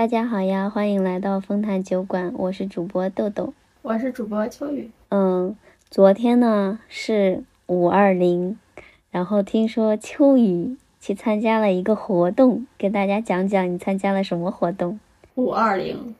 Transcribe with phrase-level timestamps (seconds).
[0.00, 3.52] 大家好呀，欢迎来到丰坛酒馆，我是主播豆豆，
[3.82, 4.90] 我是主播秋雨。
[5.10, 5.54] 嗯，
[5.90, 8.58] 昨天呢是五二零，
[9.10, 14.98] 然后听说秋雨去参加了一个活动，给大家讲讲你参加了什么活动？
[15.34, 16.14] 五二零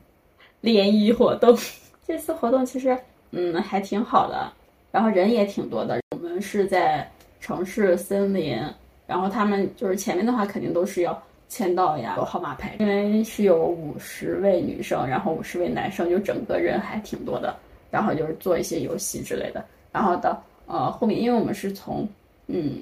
[0.60, 1.56] 联谊活动，
[2.06, 2.94] 这次活动其实
[3.30, 4.52] 嗯还挺好的，
[4.92, 5.98] 然后人也挺多的。
[6.14, 8.58] 我们是在城市森林，
[9.06, 11.22] 然后他们就是前面的话肯定都是要。
[11.50, 17.54] 签到呀，有号码牌，因为是有五十位女生，然后五十位男生，就整个人还挺多的。
[17.90, 19.64] 然后就是做一些游戏之类的。
[19.90, 22.08] 然后到呃后面，因为我们是从
[22.46, 22.80] 嗯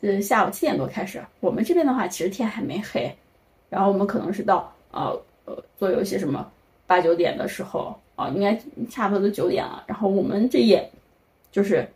[0.00, 3.14] 呃下午七点多开始，我们这边的话其实天还没黑。
[3.68, 6.50] 然后我们可能是到呃呃做游戏什么
[6.86, 9.84] 八九点的时候啊，应该差不多都九点了。
[9.86, 10.90] 然后我们这也
[11.52, 11.86] 就是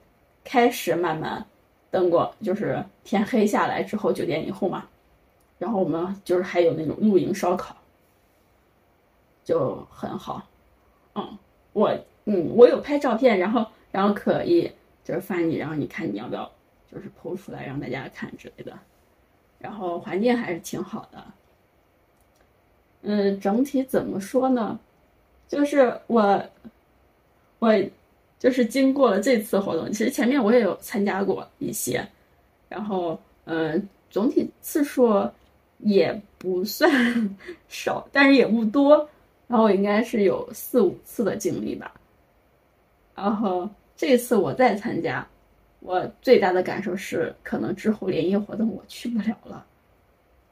[0.45, 1.42] 开始慢慢
[1.91, 4.84] 灯光，就是天黑下来之后九点以后嘛。
[5.59, 7.77] 然后我们就是还有那种露营烧烤，
[9.45, 10.47] 就很好，
[11.17, 11.39] 嗯，
[11.73, 11.91] 我
[12.27, 14.70] 嗯我有拍照片，然后然后可以
[15.03, 16.48] 就是发你，然后你看你要不要
[16.91, 18.78] 就是剖出来让大家看之类的，
[19.59, 21.25] 然后环境还是挺好的，
[23.03, 24.78] 嗯，整体怎么说呢？
[25.48, 26.45] 就是我
[27.59, 27.75] 我
[28.39, 32.06] 就是经过了这次活动，其实前面我也有参加过一些，
[32.69, 35.28] 然后嗯，总体次数。
[35.79, 36.91] 也不算
[37.69, 39.09] 少，但是也不多，
[39.47, 41.93] 然后应该是有四五次的经历吧。
[43.15, 45.27] 然后这次我再参加，
[45.81, 49.65] 我最大的感受是，可能之后联谊活动我去不了了。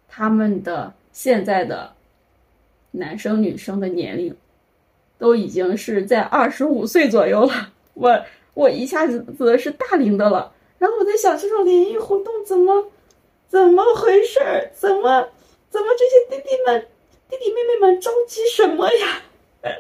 [0.08, 1.92] 他们的现在的
[2.90, 4.34] 男生女生的年龄
[5.18, 9.24] 都已经是在二十五岁左右了，我我一下子
[9.58, 10.52] 是大龄的了。
[10.78, 12.86] 然后我在想，这种联谊活动怎么？
[13.48, 14.70] 怎么回事儿？
[14.74, 15.28] 怎么
[15.70, 16.86] 怎么这些弟弟们、
[17.28, 19.22] 弟弟妹妹们着急什么呀？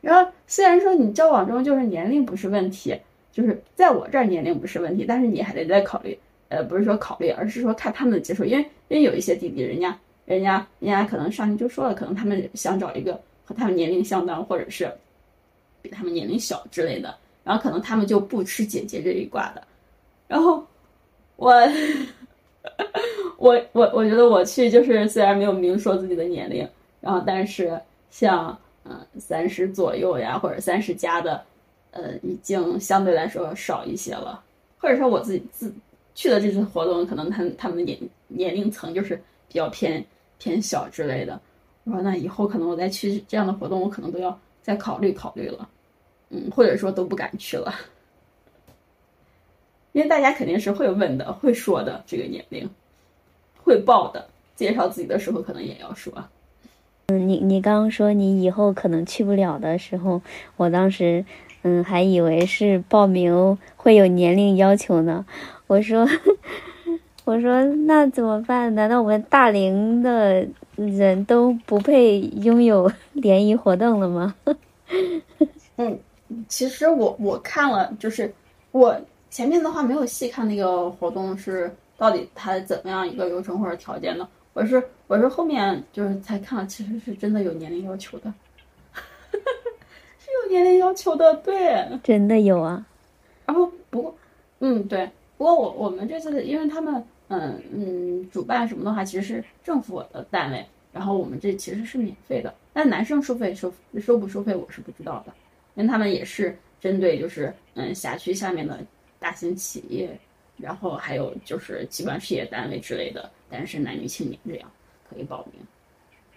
[0.00, 2.96] 然后虽然说你交往中就是年龄不是问题，
[3.32, 6.18] 就是在我这儿年龄不是问题，但是你还得再考虑，
[6.48, 14.90] 呃，不是说考虑，而是说看他们的接受，因为因为有一些弟弟，人家人家人家可能上去就说了，可能他们想找一个和他们年龄相当，或者是
[15.82, 19.66] 比他们年龄小之类的，然后可能他们就不吃姐姐这一挂的，
[20.28, 20.64] 然后
[21.36, 21.52] 我。
[23.38, 26.68] 我我我觉得我去就是虽然没有明说自己的年龄，
[27.00, 31.42] 然后但是像嗯三十左右呀或者三十加的，
[31.90, 34.42] 呃已经相对来说少一些了，
[34.78, 35.72] 或者说我自己自
[36.14, 39.16] 去的这次活动，可能他他们年年龄层就是
[39.48, 40.04] 比较偏
[40.38, 41.38] 偏小之类的。
[41.84, 45.68] 我说那以后可能我再去这样的活动，我可能都要再考虑考虑了，
[46.30, 47.72] 嗯，或者说都不敢去了。
[49.96, 52.68] 因为大家肯定是会问的，会说的这个年龄，
[53.64, 54.28] 会报的。
[54.54, 56.12] 介绍自己的时候可能也要说。
[57.06, 60.20] 嗯，你你刚刚说你以后可能去不了的时候，
[60.58, 61.24] 我当时
[61.62, 65.24] 嗯还以为是报名会有年龄要求呢。
[65.66, 66.06] 我说
[67.24, 68.74] 我说那怎么办？
[68.74, 70.46] 难道我们大龄的
[70.76, 74.34] 人都不配拥有联谊活动了吗？
[75.76, 75.98] 嗯，
[76.48, 78.30] 其实我我看了，就是
[78.72, 78.94] 我。
[79.36, 88.32] 前面的话没有细看那个活动是到底它怎么样一个流程或者条件的，我是我是后面就是才看了，其实是真的有年龄要求的，
[90.18, 92.82] 是有年龄要求的，对，真的有啊。
[93.44, 94.16] 然后不过，
[94.60, 100.64] 嗯，对，不过我我们这次因为他们嗯嗯主办什么的话其实是政府的单位，
[100.94, 103.70] 然后我们这其实是免费的，但男生收费收
[104.00, 105.32] 收不收费我是不知道的，
[105.74, 108.80] 因为他们也是针对就是嗯辖区下面的。
[109.18, 110.18] 大型企业，
[110.56, 114.70] 然后还有就是机关事业单位之类的单身男女青年这样
[115.08, 115.66] 可以报名，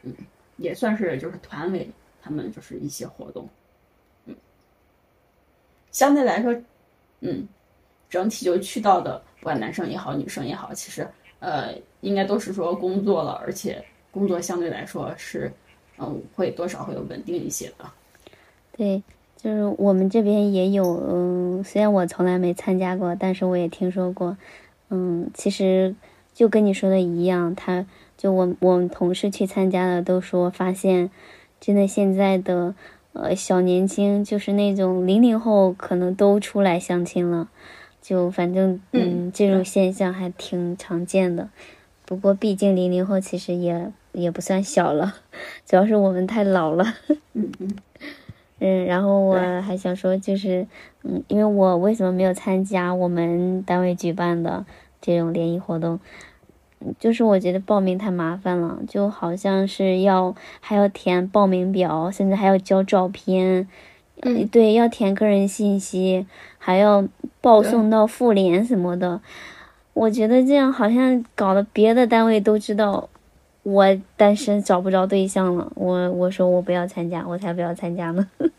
[0.03, 0.13] 嗯，
[0.57, 1.90] 也算是就是团委
[2.22, 3.47] 他们就是一些活动，
[4.25, 4.35] 嗯，
[5.91, 6.56] 相对来说，
[7.22, 7.47] 嗯，
[8.09, 11.08] 整体就去到的不管男生也好女生也好，其实
[11.40, 15.52] 呃应该都是说工作了，而且工作相对来说是
[15.97, 17.91] 嗯会多少会有稳定一些的，
[18.75, 19.02] 对。
[19.41, 24.36] 就是我们这边也有，嗯，虽然我从来没参加过，但是我也听说过，
[24.90, 25.96] 嗯，其实
[26.34, 27.86] 就跟你说的一样，他
[28.18, 31.09] 就我我们同事去参加的都说，发现
[31.62, 32.76] 真的现在的
[33.14, 37.47] 呃小年轻，就是那种零零后，可能都出来相亲了，
[38.02, 41.47] 就反正嗯这种现象还挺常见的。
[42.06, 45.16] 不过毕竟零零后其实也也不算小了，
[45.66, 46.96] 主要是我们太老了。
[47.32, 47.78] 嗯 嗯。
[48.59, 50.67] 嗯，然后我还想说，就是，
[51.03, 54.66] 嗯，因为我为什么没有参加我们单位举办的
[55.02, 56.00] 这种联谊活动？
[56.97, 63.67] 就是我觉得报名太麻烦了，就好像是要还要填报名表，甚至还要交照片，
[64.22, 66.26] 嗯对，要填个人信息，
[66.58, 67.06] 还要
[67.41, 69.20] 报送到妇联什么的。
[69.94, 73.09] 我觉得这样好像搞得别的单位都知道
[73.70, 73.86] 我
[74.18, 75.72] 单身找不着对象了。
[75.76, 78.28] 我我说我不要参加，我才不要参加呢。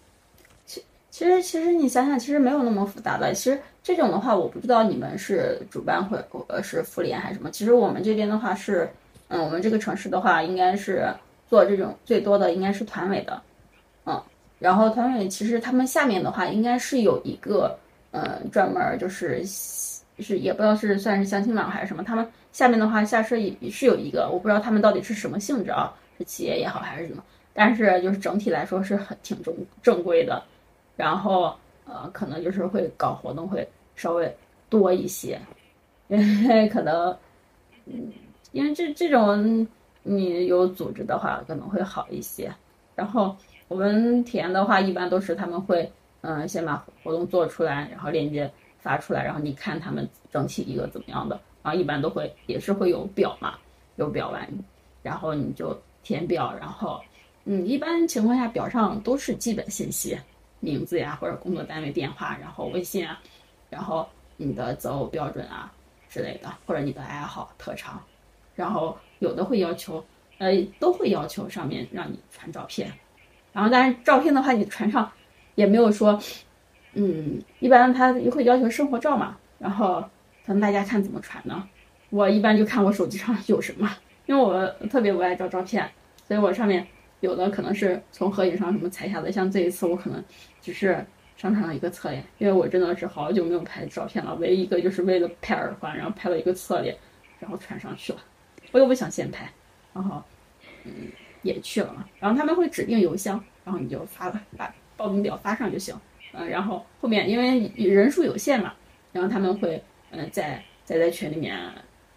[0.65, 3.35] 其其实，其实你想想，其实没有那么复杂的。
[3.35, 6.17] 其实这种的话，我不知道你们是主办会
[6.49, 7.51] 呃是妇联还是什么。
[7.51, 8.89] 其实我们这边的话是，
[9.29, 11.09] 嗯，我们这个城市的话，应该是
[11.49, 13.43] 做这种最多的应该是团委的，
[14.07, 14.23] 嗯，
[14.59, 17.77] 然后团委其实他们下面的话应该是有一个，
[18.12, 27.23] 嗯，专门就是是也不知道是算是相亲网还是什么，他们下面的话下设也是有一个，我不知道他们到底是什么性质啊，是企业也好还是什么，
[27.55, 30.43] 但是就是整体来说是很挺正正规的。
[30.97, 31.55] 然后
[31.87, 33.67] 呃，可能就是会搞活动会
[33.97, 34.37] 稍微
[34.69, 35.41] 多一些，
[36.08, 37.17] 因为可能，
[37.87, 38.12] 嗯，
[38.52, 39.67] 因为这这种
[40.02, 42.52] 你有组织的话可能会好一些。
[42.94, 43.35] 然后
[43.69, 53.55] 我们体验的话，一般都是他们会嗯先把活动做出来，然后链接发出来，然后你看他们整体一个怎么样的，然后一般都会也是会有表嘛，
[53.97, 54.49] 有表完，
[55.03, 57.01] 然后你就填表，然后
[57.45, 60.19] 嗯，一般情况下表上都是基本信息。
[60.62, 63.19] 名字呀，或者工作单位电话，然后微信啊，
[63.71, 65.73] 然后你的择偶标准啊
[66.07, 67.99] 之类的，或者你的爱好特长，
[68.55, 70.05] 然后有的会要求，
[70.37, 72.93] 呃，都会要求上面让你传照片，
[73.55, 75.11] 然后但是照片的话你传上
[75.55, 76.21] 也没有说，
[76.93, 80.05] 嗯，一般他会要求生活照嘛，然后
[80.50, 81.64] 可能大家看怎么传呢？
[82.08, 83.88] 我一般就看我手机上有什么，
[84.26, 85.88] 因为我特别不爱照照片，
[86.26, 86.85] 所以我上面。
[87.20, 90.25] 有的可能是从合影上什么裁下的，像这一次我可能
[90.61, 91.05] 只是
[91.37, 96.97] 上传了一个侧脸，因为我真的是好久没有拍照片了，唯一一个就是为了拍耳环，然后拍了一个侧脸，
[97.38, 98.19] 然后传上去了。
[98.73, 99.49] 我又不想先拍，
[99.93, 100.20] 然后
[100.85, 100.93] 嗯
[101.43, 102.06] 也去了嘛。
[102.19, 105.94] 然后他们会指定邮箱，然后你就发了，把报名表发上就行。
[106.32, 108.73] 嗯，然后后面因为人数有限嘛，
[109.12, 111.59] 然后他们会嗯在在在群里面，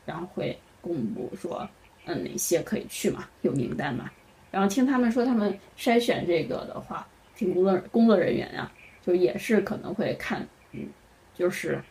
[0.05, 1.67] 然后会公布说
[2.05, 4.09] 嗯哪些可以去嘛，有名单嘛。
[4.51, 10.87] 然后听他们说，他们筛选这个的话，听工作工作人员呀，就也是可能会看，嗯，
[11.33, 11.81] 就是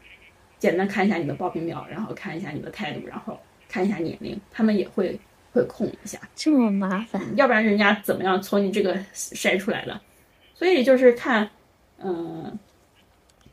[0.59, 3.37] 简单看一下你的报名表，然后看一下你的态度，然后
[3.69, 5.19] 看一下年龄，他们也会
[5.53, 6.21] 会控一下。
[6.37, 10.01] 这么麻烦，要不然人家怎么样从你这个筛出来的？
[10.55, 11.51] 所以就是看，
[11.99, 12.57] 嗯，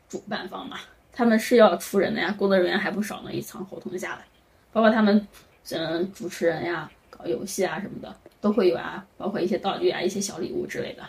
[0.08, 0.78] 主办方嘛，
[1.20, 4.24] 他们是要出人的呀，工作人员还不少呢，一层合同下来，
[4.72, 5.28] 包括他们，
[5.70, 8.16] 嗯，主持人呀，搞游戏啊什么的。
[8.40, 11.02] 都会有啊，包括一些道具啊、一些小礼物之类的。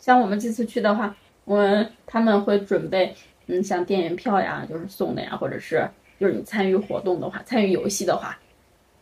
[0.00, 1.16] 像我们这次去的话，
[1.46, 3.14] 我们他们会准备，
[3.46, 5.88] 嗯，像电影票呀，就是送的呀，或者是
[6.18, 8.38] 就是你参与活动的话，参与游戏的话，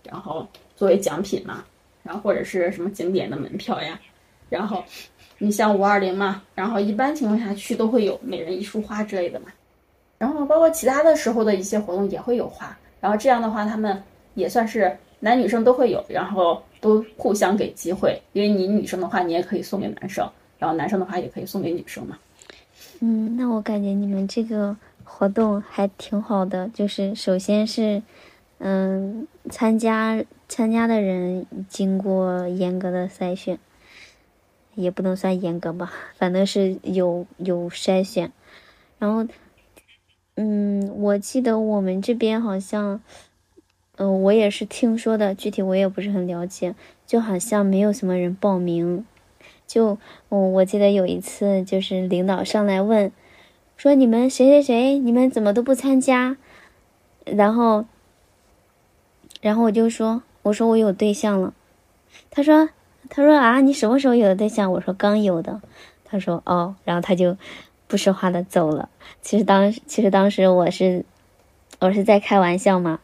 [0.04, 0.46] 然后
[0.76, 1.64] 作为奖品嘛，
[2.04, 4.00] 然后或者是什么景点的门票呀，
[4.48, 4.84] 然后
[5.38, 9.46] 你像五二零嘛，然后一般情况下去都会有每人一束花之类的嘛，
[10.18, 14.02] 然后包括其他的时候的一些活动也会有花，然后这样的话他们
[14.34, 16.62] 也算是男女生都会有，然后。
[16.80, 20.30] 都互相给机会，因为你女生的话，你也可以送给男生，
[20.60, 22.16] 然后男生的话也可以送给女生嘛。
[23.00, 28.00] 嗯，那我感觉你们这个活动还挺好的，就是首先是，
[28.58, 33.58] 嗯，参加参加的人经过严格的筛选，
[34.76, 38.30] 也不能算严格吧，反正是有有筛选，
[39.00, 39.26] 然后，
[40.40, 43.00] 嗯，我记得我们这边好像。
[44.00, 49.04] 嗯，我也是听说的，具体我也不是很了解，就好像没有什么人报名。
[49.66, 53.10] 就，嗯，我记得有一次，就是领导上来问，
[53.76, 56.36] 说你们谁谁谁，你们怎么都不参加？
[57.24, 57.86] 然后，
[59.40, 61.52] 然后我就说，我说我有对象了。
[62.30, 62.68] 他说，
[63.10, 64.70] 他说啊，你什么时候有的对象？
[64.70, 65.60] 我说刚有的。
[66.04, 67.36] 他说哦，然后他就
[67.88, 68.88] 不说话的走了。
[69.20, 71.04] 其实当，其实当时我是，
[71.80, 73.00] 我是在开玩笑嘛。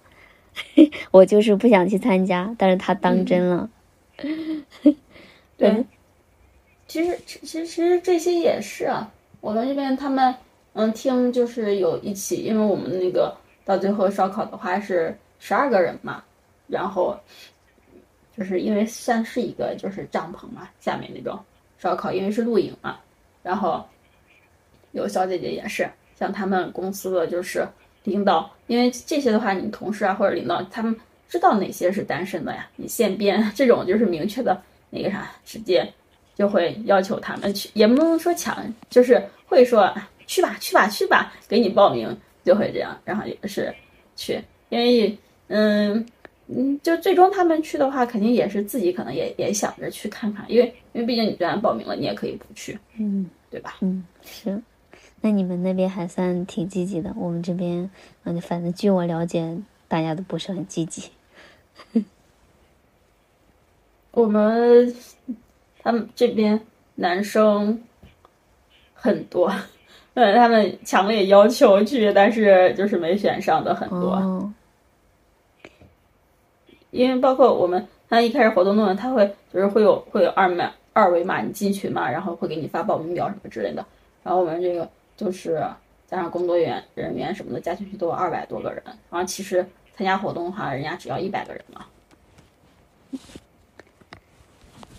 [1.10, 3.68] 我就是不想去参加，但是他当真了。
[5.58, 5.84] 对，
[6.86, 9.10] 其实其实其实这些也是啊。
[9.40, 10.32] 我们这边他们
[10.74, 16.22] 嗯听就是有一起，因为我们那个到最后烧烤的话是十二个人嘛，
[16.68, 17.18] 然后
[18.36, 21.36] 就是因为算是一个就是帐篷嘛，下面那种
[21.78, 22.96] 烧烤，因为是露营嘛，
[23.42, 23.84] 然后
[24.94, 25.86] 有小姐姐也是，
[26.18, 27.68] 像他们公司的就是。
[28.06, 30.94] 领导，因为这些的话，你同事啊或者领导他们
[31.26, 32.68] 知道哪些是单身的呀？
[32.76, 34.60] 你现编这种就是明确的
[34.90, 35.90] 那个啥，直接
[36.34, 39.90] 就会要求他们去，也不能说抢，就是会说
[40.26, 43.74] 去吧去吧去吧，给你报名就会这样，然后也是
[44.14, 46.04] 去，因为嗯，
[46.48, 53.76] 嗯，就最终他们去的话，肯定也是自己可能也也想着去看看，因为因为毕竟你既然报名了，你也可以不去，嗯对吧？
[53.80, 54.60] 嗯，是。
[55.24, 57.90] 那你们那边还算挺积极的，我们这边，
[58.24, 59.56] 嗯，反正据我了解，
[59.88, 61.10] 大家都不是很积极。
[64.10, 64.94] 我们
[65.82, 66.60] 他们这边
[66.96, 67.82] 男生
[68.92, 69.50] 很多，
[70.12, 74.10] 呃，他们强烈要求去，但是就是没选上的很多。
[74.16, 74.52] 哦，
[76.90, 83.82] 因为包括我们，他一开始活动弄的，他会就是会有会有二码二维码，你进群嘛，然后会给你发报名表什么之类的。
[84.22, 85.62] 然后我们这个就是
[86.06, 88.82] 加上工作人员人员什么的，加进去都有二百多个人。
[88.84, 89.64] 然后其实
[89.96, 91.86] 参加活动的话，人家只要一百个人嘛。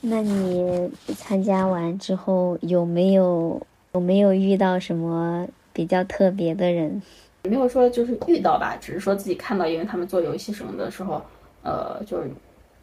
[0.02, 3.60] 那你参加完之后有没有
[3.94, 7.02] 有没有遇到什么比较特别的人？
[7.44, 11.22] 没有说就是遇到吧，只是说自己看到，因为他们做游戏什么的时候，
[11.64, 12.30] 呃，就是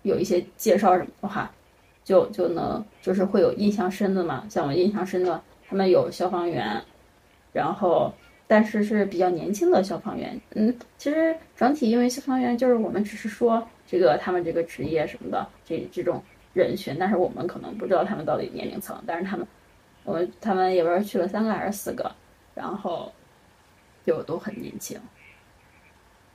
[0.03, 1.51] 有一些介绍什么的话，
[2.05, 4.45] 就就能就是会有印象深的嘛。
[4.49, 6.83] 像我印象深的，他们有消防员，
[7.53, 8.13] 然后
[8.47, 10.41] 但是是比较年轻的消防员。
[10.55, 19.01] 嗯，其实整体因为消防员就是我们只是说这个他们这个职业什么的这这种人群，但是我们可能不知道他们到底年龄层。
[19.07, 19.47] 但是他们，
[20.05, 22.11] 我们他们也不知道去了三个还是四个，
[22.55, 23.13] 然后。
[24.05, 25.01] 就都很年轻，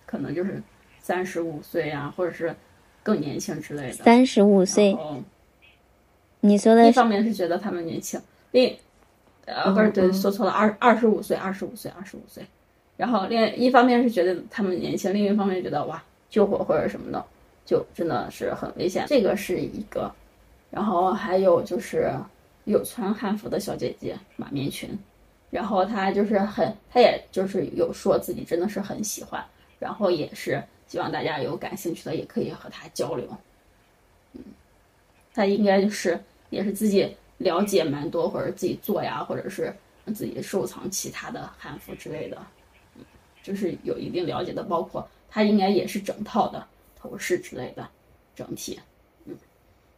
[0.06, 0.64] 可能就是
[1.02, 2.56] 三十五岁啊，或者是
[3.04, 4.06] 更年轻之类的。
[4.06, 4.98] 三十五岁
[6.40, 8.18] 你说的一方面是觉得他们年轻，
[8.52, 8.74] 另
[9.48, 12.46] 呃不是对嗯说错了，二二十五岁，二十五岁，二十五岁。
[12.98, 17.26] 然后另一方面是觉得他们年轻，另一方面觉得哇救火或者什么的，
[17.66, 19.06] 就真的是很危险。
[19.08, 20.12] 这个是一个，
[20.70, 22.12] 然后还有就是
[22.66, 24.90] 有穿汉服的小姐姐马面裙，
[25.50, 29.42] 然后她就是很，她也就是有说自己真的是很喜欢，
[29.80, 33.26] 然后也是希望大家有感兴趣的也可以和她交流。
[34.34, 34.42] 嗯，
[35.34, 39.74] 她应该就是也是自己了解蛮多，或者自己做呀，或者是
[40.16, 42.38] 自己收藏其他的汉服之类的，
[43.44, 46.66] 就是有一定了解的，包括她应该也是整套的
[47.00, 47.88] 头饰之类的，
[48.36, 48.80] 整体，
[49.26, 49.36] 嗯，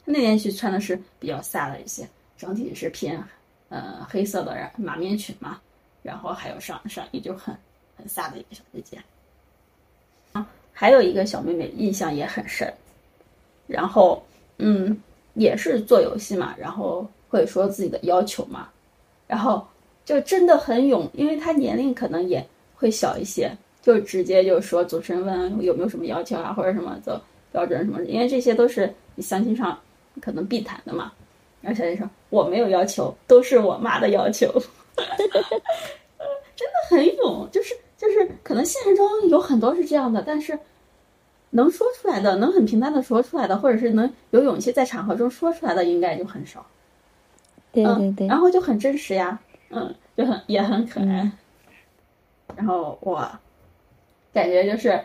[0.06, 3.24] 她那天去穿的是比较飒的一些，整体是偏
[3.70, 5.62] 呃黑色的马面裙嘛，
[6.04, 7.56] 然后还有上上衣就很
[7.96, 8.98] 很飒的一个小姐姐。
[10.34, 12.72] 啊，还有一个小妹妹印象也很深，
[13.68, 14.24] 然后
[14.58, 15.00] 嗯
[15.36, 18.68] 也是做游戏嘛，然后会说自己的要求嘛，
[19.28, 19.66] 然后
[20.04, 22.46] 就真的很勇，因为他年龄可能也
[22.76, 23.50] 会小一些，
[23.82, 27.22] 就直接就说主持人问有没有什么要求啊或者什么的
[27.52, 29.80] 标准什么，因为这些都是你相亲上
[30.20, 31.12] 可能必谈的嘛。
[31.62, 34.48] 然后小姐说我没有要求，都是我妈的要求，
[34.96, 40.58] 真的很勇，就是就是可能现实中有很多是这样的，但是
[41.52, 46.66] 能说出来的，能很平淡的说出来的，或者是能有勇气在场合中说出来的，应该就很少。
[47.84, 51.06] 对对嗯，对，然后就很真实呀，嗯，就很也很可爱。
[51.06, 51.32] 嗯。
[52.56, 53.30] 然后我
[54.34, 55.00] 感觉就是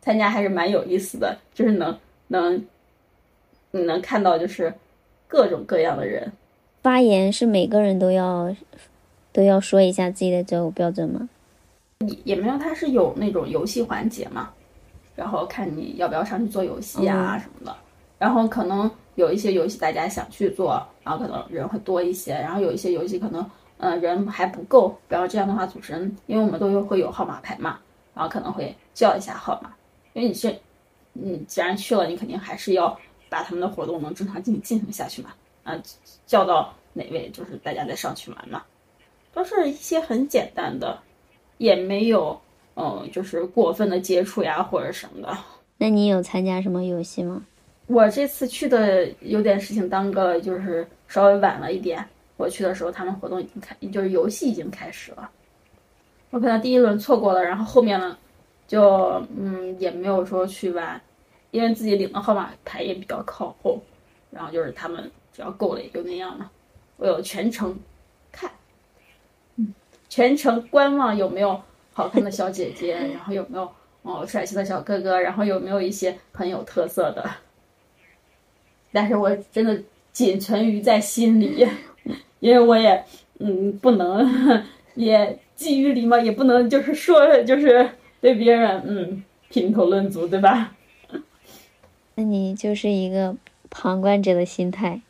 [0.00, 1.96] 参加还是蛮有意思的，就是能
[2.28, 2.66] 能
[3.70, 4.72] 你能看到就是
[5.26, 6.30] 各种各样的人，
[6.82, 8.54] 发言是每个人都要
[9.32, 11.28] 都要说一下自己的择偶标准吗？
[12.24, 14.50] 也没有，他是有那种游戏环节嘛，
[15.16, 17.76] 然后看你要不要上去做游戏啊嗯什么的，
[18.18, 23.48] 然后可能有一些游戏大家想去做，然后可能人会多一些，然后有一些游戏可能
[23.78, 27.78] 呃人还不够，然后这样的话主持人因为我们都有会有号码牌嘛，
[28.14, 29.72] 然后可能会叫一下号码，
[30.12, 30.54] 因为你是
[31.12, 32.98] 你既然去了，你肯定还是要
[33.28, 35.30] 把他们的活动能正常进进行下去嘛，
[35.64, 35.74] 啊
[36.26, 38.62] 叫到哪位就是大家再上去玩嘛，
[39.32, 40.98] 都是一些很简单的。
[41.58, 42.40] 也没有，
[42.76, 45.36] 嗯，就是过分的接触呀或者什么的。
[45.76, 47.42] 那你有参加什么游戏吗？
[47.88, 52.06] 我这次去的有点事情耽搁了，就是稍微晚了一点。
[52.36, 55.28] 我去的时候，他们活动已经开，就是游戏已经开始了。
[56.30, 58.16] 我可能第一轮错过了，然后后面呢，
[58.66, 61.00] 就嗯也没有说去玩，
[61.50, 63.82] 因为自己领的号码牌也比较靠后，
[64.30, 66.50] 然后就是他们只要够了也就那样了。
[66.98, 67.76] 我有全程
[68.30, 68.50] 看，
[69.56, 69.74] 嗯，
[70.10, 71.58] 全程观望有没有
[71.94, 73.68] 好看的小姐姐，然后有没有
[74.02, 77.28] 哦帅气的小哥哥，然后有没有一些很有特色的。
[78.92, 79.80] 但是我真的
[80.12, 81.66] 仅存于在心里，
[82.40, 83.04] 因为我也
[83.38, 84.64] 嗯不能，
[84.94, 87.88] 也基于礼貌，也不能就是说就是
[88.20, 90.74] 对别人嗯评头论足，对吧？
[92.14, 93.36] 那你就是一个
[93.70, 95.00] 旁观者的心态，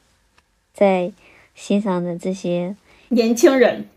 [0.75, 1.13] 在
[1.55, 2.77] 欣赏着这些。
[3.09, 3.89] 年轻人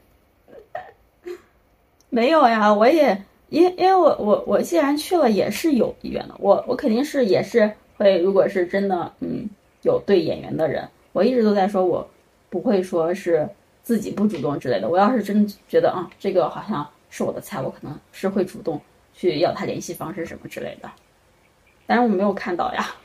[2.09, 6.35] 没有呀，我也因因为我我我既然去了，也是有意愿的。
[6.39, 9.49] 我我肯定是也是会，如果是真的，嗯，
[9.83, 12.07] 有对演员的人，我一直都在说，我
[12.49, 13.49] 不会说是
[13.83, 14.87] 自己不主动之类的。
[14.89, 18.79] 我要是真觉得啊，这个好像是我的菜，我可能是会主动
[19.13, 20.89] 去要他联系方式什么之类的。
[21.87, 22.95] 但是我没有看到呀，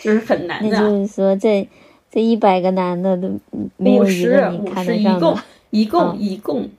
[0.00, 0.70] 就是很难的。
[0.70, 1.68] 那就是说，这
[2.10, 3.38] 这一百个男的都
[3.76, 5.42] 没有一个你看得上的。
[5.70, 6.70] 一共一共。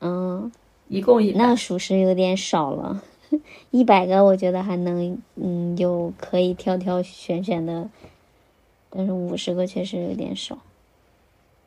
[0.00, 0.50] 嗯，
[0.88, 3.02] 一共一那属实有点少了，
[3.70, 7.88] 一百个我觉得还能嗯有可以挑挑选选的，
[8.90, 10.58] 但是五十个确实有点少。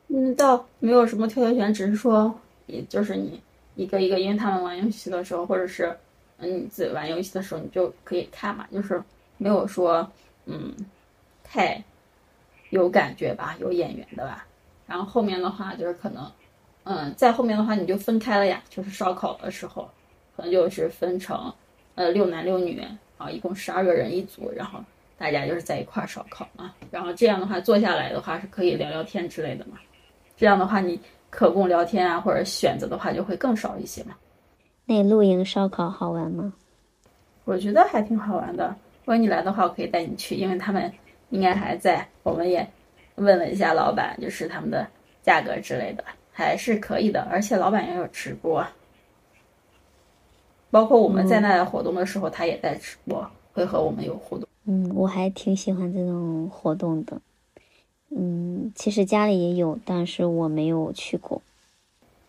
[0.08, 2.32] 嗯，倒没有什么挑挑选，只是说，
[2.66, 3.40] 也就是你
[3.74, 5.96] 一个一个，因为他们玩游戏的时候，或者是
[6.38, 9.02] 嗯你自己玩游戏的时候，你就可以看嘛，就是
[9.38, 10.08] 没有说
[10.44, 10.72] 嗯
[11.42, 11.82] 太
[12.70, 14.46] 有感觉吧，有演员的吧，
[14.86, 16.30] 然后后面的话就是可能。
[16.88, 19.90] 嗯，在后面的话你就分开了呀，就是烧烤的时候，
[20.36, 21.52] 可能就是分成，
[21.94, 22.82] 呃，六男六女
[23.16, 24.78] 啊，一共十二个人一组，然后
[25.16, 29.78] 大家就是在一块儿烧烤嘛，然后这样的话坐下来的话是可以聊聊天之类的嘛，
[30.36, 31.00] 这样的话你
[31.30, 34.14] 可供聊天啊或者选择的话就会更少一些嘛。
[34.84, 36.52] 那露营烧烤好玩吗？
[37.44, 38.68] 我觉得还挺好玩的，
[39.00, 40.92] 如果你来的话，我可以带你去，因为他们
[41.30, 42.68] 应该还在，我们也
[43.14, 44.86] 问了一下老板，就是他们的
[45.22, 46.04] 价格之类的。
[46.32, 48.62] 还是可以的，而且老板也有直播，
[50.76, 54.46] 包括我们在那活动的时候，他也在直播，会和我们有互动。
[54.66, 57.18] 嗯，我还挺喜欢这种活动的。
[58.10, 61.40] 嗯，其实家里也有，但是我没有去过。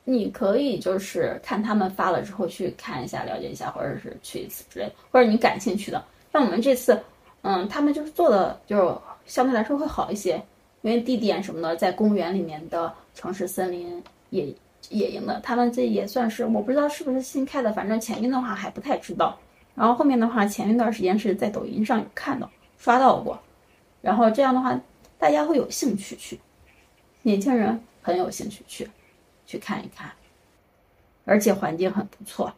[0.05, 6.01] 你可以就是看他们发了之后去看一下，了解一下，或者是去一次之类的，或者你感兴趣的。
[6.31, 6.97] 像我们这次，
[7.41, 10.41] 嗯，他们就是做的就相对来说会好一些。
[10.83, 14.55] 因为地点什么的，在公园里面的城市森林野
[14.89, 19.37] 野营的，他们这也算是我不知道是不是新开的，反正前面的话还不太知道。
[19.75, 23.39] 然后后面的话，前一段时间是在抖音上有看到刷到过，
[24.01, 24.79] 然后这样的话，
[25.19, 26.39] 大家会有兴趣去，
[27.21, 28.89] 年轻人很有兴趣去
[29.45, 30.11] 去看一看，
[31.25, 32.53] 而且环境很不错。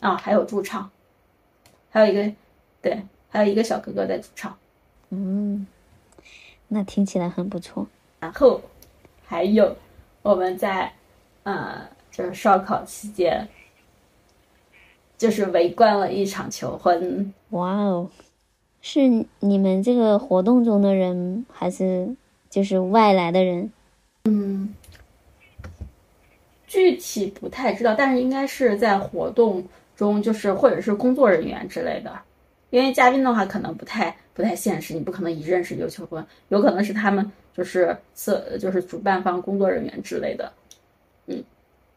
[0.00, 0.90] 啊，还有驻唱，
[1.90, 2.32] 还有一个
[2.82, 4.56] 对，还有一个小哥哥在驻唱，
[5.10, 5.66] 嗯。
[6.68, 7.86] 那听起来很不错。
[8.18, 8.60] 然后，
[9.24, 9.76] 还有
[10.26, 10.92] 我们在，
[11.44, 13.46] 呃，就是烧烤期间，
[15.16, 17.32] 就是围观了一场求婚。
[17.50, 18.10] 哇哦，
[18.82, 22.12] 是你们这个活动中的人，还是
[22.50, 23.70] 就是外来的人？
[24.24, 24.74] 嗯，
[26.66, 32.12] 具体不太知道，但是应该是在活动中，就是或者是工作人员之类的。
[32.70, 34.16] 因为嘉宾的话，可能不太。
[34.34, 40.52] 不太现实，你不可能一认识就求婚，有可能是他们就是策，就是主办方工作人员之类的，
[41.26, 41.42] 嗯，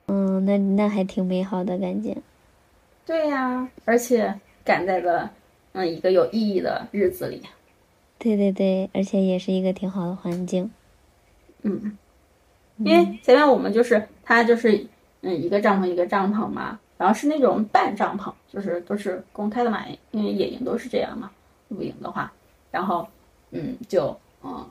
[0.07, 2.15] 嗯，那那还挺美好的感觉。
[3.05, 5.31] 对呀，而且赶在了
[5.73, 7.41] 嗯一个有意义的日子里。
[8.17, 10.71] 对对对，而且也是一个挺好的环境。
[11.63, 11.97] 嗯，
[12.77, 14.85] 因为前面我们就是他就是
[15.21, 21.29] 嗯一个帐篷一个帐篷嘛，然后是那种半帐篷，就是都是公开的嘛，因为野营都是这样嘛。
[21.69, 22.33] 露营的话，
[22.71, 23.07] 然后，
[23.51, 24.67] 嗯，就，嗯，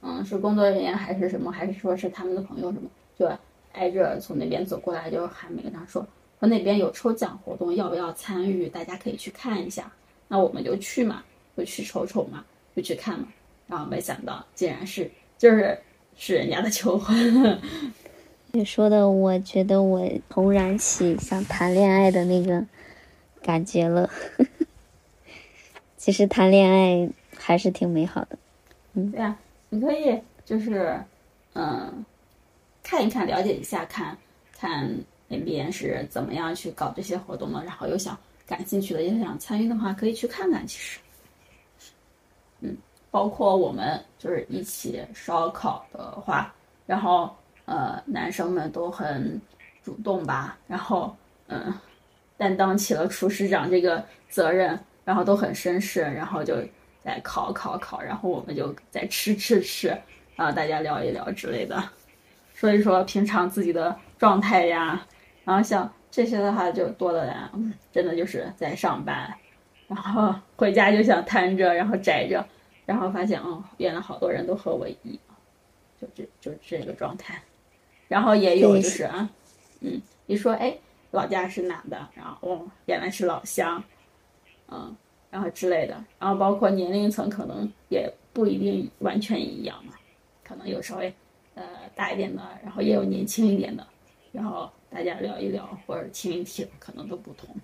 [0.00, 3.28] 嗯，是工作人员还是什么，还是说是他们的朋友什么，就
[3.72, 6.06] 挨着从那边走过来，就喊每个人说，
[6.38, 8.68] 说那边有抽奖活动，要不要参与？
[8.68, 9.90] 大家可以去看一下。
[10.28, 11.24] 那我们就去嘛，
[11.56, 12.44] 就去瞅瞅嘛，
[12.76, 13.26] 就去看嘛。
[13.66, 15.78] 然后没想到，竟然是就是
[16.16, 17.60] 是人家的求婚。
[18.52, 22.64] 你说的，我觉得我重燃起想谈恋爱的那个
[23.42, 24.08] 感觉了。
[25.98, 28.38] 其实谈恋爱还是挺美好的，
[28.94, 29.36] 嗯，对呀，
[29.68, 30.98] 你可以就是，
[31.54, 32.04] 嗯，
[32.82, 34.16] 看一看，了解一下，看
[34.52, 34.88] 看
[35.26, 40.66] 那边是怎么样去搞这些活动的，然后又想感兴趣的，也想参与的话，可以去看看。
[40.66, 40.98] 其实，
[42.60, 42.76] 嗯，
[43.10, 46.54] 包括我们就是一起烧烤的话，
[46.86, 47.30] 然后
[47.66, 49.40] 呃，男生们都很
[49.84, 51.14] 主动吧，然后
[51.48, 51.72] 嗯，
[52.36, 54.78] 担当起了厨师长这个责任。
[55.04, 56.62] 然后都很绅士，然后就
[57.08, 59.88] 在烤烤烤，然后我们就再吃吃吃，
[60.36, 61.82] 然后大家聊一聊之类的，
[62.54, 65.06] 说一说平常自己的状态呀。
[65.42, 69.34] 然后像这些的话，就多的人真的就是在上班，
[69.86, 72.46] 然后回家就想瘫着，然后宅着，
[72.84, 75.18] 然后发现哦，原来好多人都和我一样，
[75.98, 77.40] 就这就这个状态。
[78.06, 79.30] 然后也有就是啊，
[79.80, 80.76] 嗯，一说哎，
[81.12, 82.06] 老家是哪的？
[82.14, 83.82] 然后哦，原来是老乡。
[84.70, 84.94] 嗯，
[85.30, 89.92] 然后之类的，然后包括年龄层可能也不一定完全一样嘛，
[90.44, 91.12] 可能有稍微
[91.54, 91.64] 呃
[91.94, 93.86] 大一点的，然后也有年轻一点的，
[94.32, 97.54] 然后大家聊一聊或者听一听，可能都不同。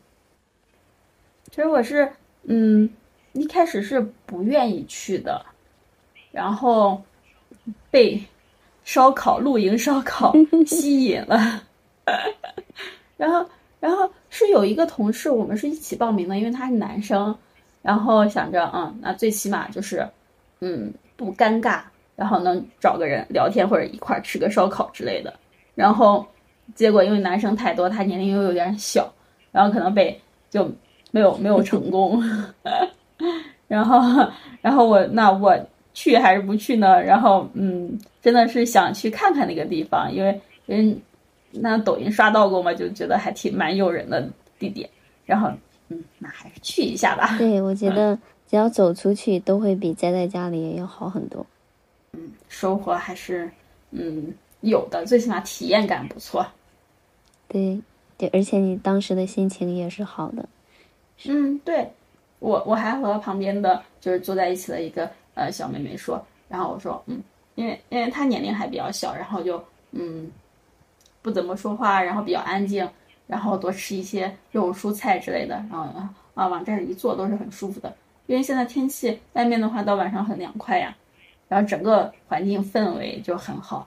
[1.50, 2.10] 其实我是
[2.42, 2.88] 嗯
[3.32, 5.44] 一开始是不愿意去的，
[6.32, 7.00] 然后
[7.90, 8.20] 被
[8.84, 10.34] 烧烤露营烧烤
[10.66, 11.62] 吸引了，
[13.16, 13.48] 然后
[13.80, 17.36] 然后是有一个同事，我们是一起报名的，因为他是男生，
[17.84, 20.04] 然后想着嗯那最起码就是
[20.58, 21.82] 嗯不尴尬。
[22.16, 25.34] 然后能找个人聊天或者一块儿吃个烧烤之类的，
[25.74, 26.24] 然后
[26.72, 29.12] 结果因为男生太多，他年龄又有点小，
[29.50, 30.16] 然后可能被
[30.48, 30.70] 就
[31.10, 32.22] 没有没有成功。
[33.66, 35.58] 然后然后我那我
[35.92, 37.02] 去还是不去呢？
[37.02, 40.96] 然后嗯，真的是想去看看那个地方，因为人
[41.50, 44.24] 那抖音刷到过嘛，就觉得还挺蛮诱人的
[44.56, 44.88] 地点。
[45.26, 45.50] 然后
[45.94, 47.36] 嗯，那还是去一下吧。
[47.38, 48.16] 对，我觉得
[48.48, 51.46] 只要走出去，都会比宅在家里要好很多。
[52.12, 53.50] 嗯，收获还是
[53.90, 56.46] 嗯有的，最起码体验感不错。
[57.48, 57.80] 对
[58.16, 60.48] 对，而且你当时的心情也是好的。
[61.26, 61.88] 嗯，对，
[62.38, 67.22] 我我还和旁边的就是坐在一起的一个呃小妹妹说，然后我说嗯，
[67.54, 70.30] 因为因为她年龄还比较小，然后就嗯
[71.22, 72.88] 不怎么说话，然后比较安静，
[73.26, 75.84] 然后多吃一些肉蔬菜之类的，然后
[76.34, 77.94] 啊往这儿一坐都是很舒服的。
[78.26, 80.96] 因为现在天气外面的话到晚上很凉快呀。
[81.46, 83.86] 然后整个环境氛围就很好，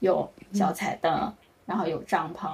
[0.00, 1.32] 有小彩灯，
[1.64, 2.46] 然后有帐篷，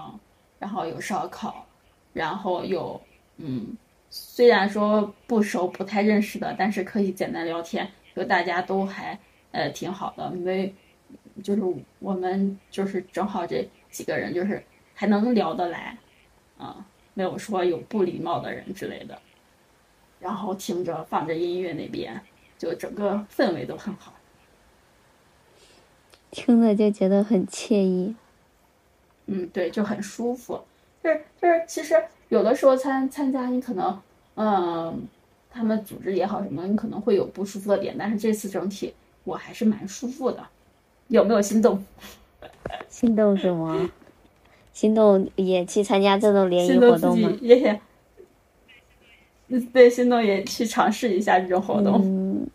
[0.60, 1.66] 然后有烧烤，
[2.12, 2.98] 然后有
[3.38, 3.76] 嗯，
[4.08, 9.18] 虽然说不熟不太认识的，但是可以简单聊天，就大家都还
[9.50, 10.72] 呃挺好的，没
[11.42, 11.62] 就是
[11.98, 14.64] 我们就是正好这几个人就是
[15.00, 15.96] 还能聊得来，
[16.58, 16.84] 啊，
[17.14, 19.18] 没有说有不礼貌的人之类的，
[20.20, 22.20] 然后听着放着音乐那边。
[22.58, 24.12] 就整个氛围都很好，
[26.30, 28.14] 听着就觉得很惬意。
[29.24, 30.60] 嗯，对，就很舒服。
[31.02, 31.94] 就是就是，其实
[32.28, 33.98] 有的时候参参加，你可能，
[34.34, 35.08] 嗯，
[35.50, 40.46] 他们组织也好什么，你可能会有不舒服的点，但是这次整体我还是蛮舒服的。
[41.08, 41.82] 有没有心动？
[42.90, 43.88] 心动什么？
[44.72, 47.32] 心动也去参加这种联谊活动吗？
[47.40, 47.80] 也。
[49.72, 52.00] 对，心动也去尝试一下这种活动。
[52.04, 52.46] 嗯，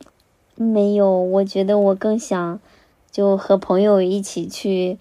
[0.55, 2.57] 没有，我觉得我更想
[3.11, 4.97] 就和朋友一起去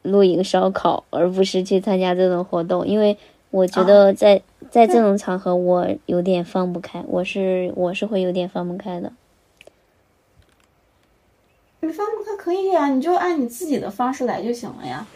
[0.00, 2.88] 露营烧烤，而不是去参加这种活动。
[2.88, 3.18] 因为
[3.50, 4.40] 我觉得在
[4.70, 7.04] 在这种场合，我有点放不开。
[7.06, 9.12] 我是我是会有点放不开的。
[11.80, 15.06] 你放不开可以呀，你就按你自己的方式来就行了呀。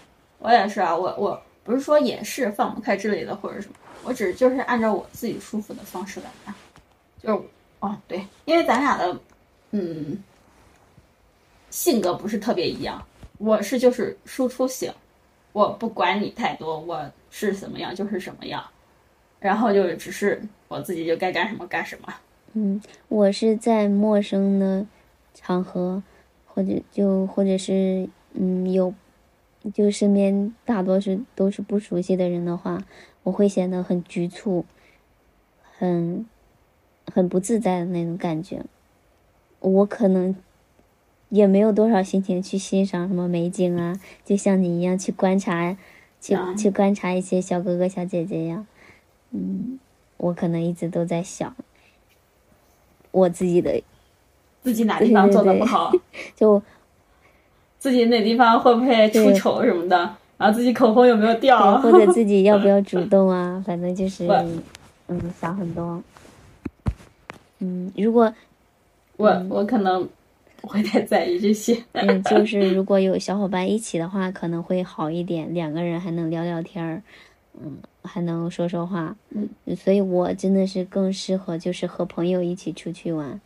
[0.40, 3.74] 我也是啊，我我不是说也是放不开之类的或者什么。
[4.03, 6.57] 我只就是按照我自己舒服的方式来啊，
[7.22, 7.42] 就是
[7.81, 9.20] 哦对，因为咱俩的
[9.72, 10.22] 嗯
[11.68, 13.00] 性格不是特别一样，
[13.37, 14.90] 我是就是输出型，
[15.53, 18.64] 我不管你太多，我是什么样就是什么样，
[19.38, 22.14] 然后就只是我自己就该干什么干什么。
[22.55, 24.85] 嗯，我是在陌生的
[25.35, 26.03] 场合，
[26.46, 28.92] 或者就或者是嗯有，
[29.74, 32.84] 就身边大多数都是不熟悉的人的话。
[33.22, 34.64] 我会显得很局促，
[35.76, 36.24] 很
[37.12, 38.64] 很不自在的那种感觉。
[39.60, 40.34] 我可能
[41.28, 45.76] 也没有多少心情去欣赏什么美景啊，就像你一样去观察，
[46.18, 48.66] 去去观察一些小哥哥小姐姐呀。
[49.32, 49.78] 嗯，
[50.16, 51.54] 我可能一直都在想
[53.10, 53.82] 我自己的
[54.62, 55.92] 自己哪地方做的不好，
[56.34, 56.62] 就
[57.80, 59.96] 自己哪地方会不会出丑什么的。
[60.38, 61.78] 然后，自己口红有没有掉？
[61.80, 63.60] 或者自己要不要主动啊？
[63.66, 64.26] 反正就是，
[65.08, 66.02] 嗯，想很多。
[67.58, 68.32] 嗯，如果
[69.16, 70.08] 我我可能
[70.62, 71.76] 不会太在意这些。
[71.92, 77.02] 嗯，就是如果有小伙伴一起的话， 可能会好一点，两个人还能聊聊天儿，
[77.62, 79.14] 嗯，还能说说话。
[79.30, 83.38] 嗯，所以我真的是更适合就是和朋友一起出去玩。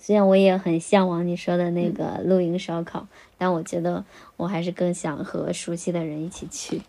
[0.00, 3.06] 虽然我也很向往你说的那个露营烧烤，
[3.36, 4.04] 但我觉得
[4.36, 6.80] 我还是更想和熟悉的人一起去。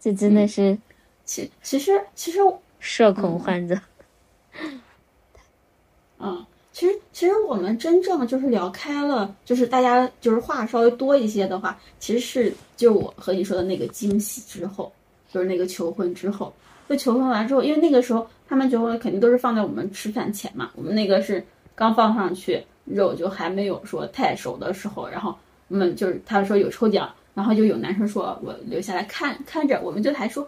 [0.00, 0.78] 这真的是，
[1.24, 2.38] 其其实其实
[2.78, 3.78] 社恐患者。
[6.18, 14.92] 嗯，其实其实我们真正就是聊开了，就是大家就是话稍微多一些的话，其实是就我和你说的那个惊喜之后，
[15.30, 16.52] 就是那个求婚之后。
[16.88, 21.42] 就求婚完之后，因为那个时候他们求婚肯定都是放在我们吃饭前嘛，我们那个是
[21.76, 25.32] 刚放上去，肉就还没有说太熟的时候，然后
[25.68, 30.44] 我们就是他说有抽奖，然后就有男生说我留下来看看着，我们就还说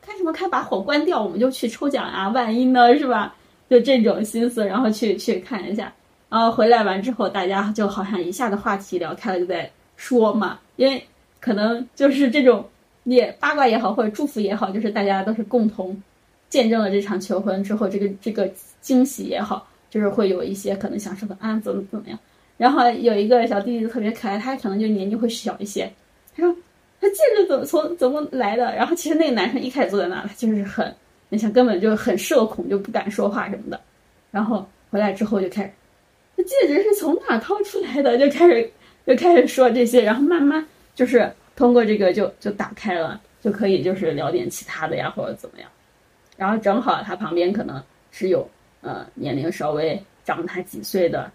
[0.00, 2.96] 看什么看，把火关掉，我们就去抽奖啊，万一呢？
[2.96, 3.36] 是吧？
[3.68, 5.92] 就这种心思，然后去去看一下，
[6.30, 11.06] 然后回来完之后，大家就好像一下子话题聊开了，就在说嘛，因为
[11.40, 12.64] 可能就是这种
[13.04, 16.02] 也八卦也好，或者祝福也好，就是大家都是共同
[16.54, 18.48] 见证了这场求婚之后，这个这个
[18.80, 22.16] 惊喜也好，就是会有一些可能想说的啊怎么怎么样。
[22.56, 25.92] 然后有一个小弟弟特别可爱，他可能就年纪会小一些，
[26.36, 26.56] 他说
[27.00, 28.72] 他戒指怎么从怎么来的？
[28.76, 30.94] 然后其实那个男生一开始坐在那，他就是很，
[31.28, 33.80] 你想根本就很社恐，就不敢说话什么的。
[34.30, 35.72] 然后回来之后就开始，
[36.36, 38.16] 他戒指是从哪掏出来的？
[38.16, 38.70] 就开始
[39.04, 40.64] 就开始说这些，然后慢慢
[40.94, 45.68] 就是通过这个就就打开了，就可以就是聊点其他的呀或者怎么样。
[46.36, 48.48] 然后正好他旁边可能是有
[48.80, 51.30] 呃年龄稍微长他几岁的。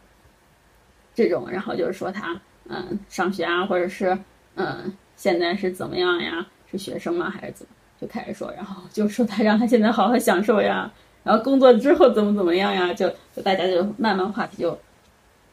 [1.16, 4.18] 这种，然后就是说他，嗯，上学啊，或者是，
[4.56, 6.46] 嗯，现在是怎么样呀？
[6.72, 7.30] 是学生吗？
[7.30, 7.74] 还是怎么？
[8.00, 10.90] 就开始说，然后就说他让他现在好好享受呀，
[11.24, 12.94] 然后工作之后怎么怎么样呀？
[12.94, 14.80] 就就大家就慢慢话题就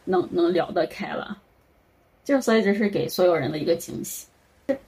[0.04, 1.36] 能能聊得开了，
[2.22, 4.26] 就所以这是给所有人的一个惊喜，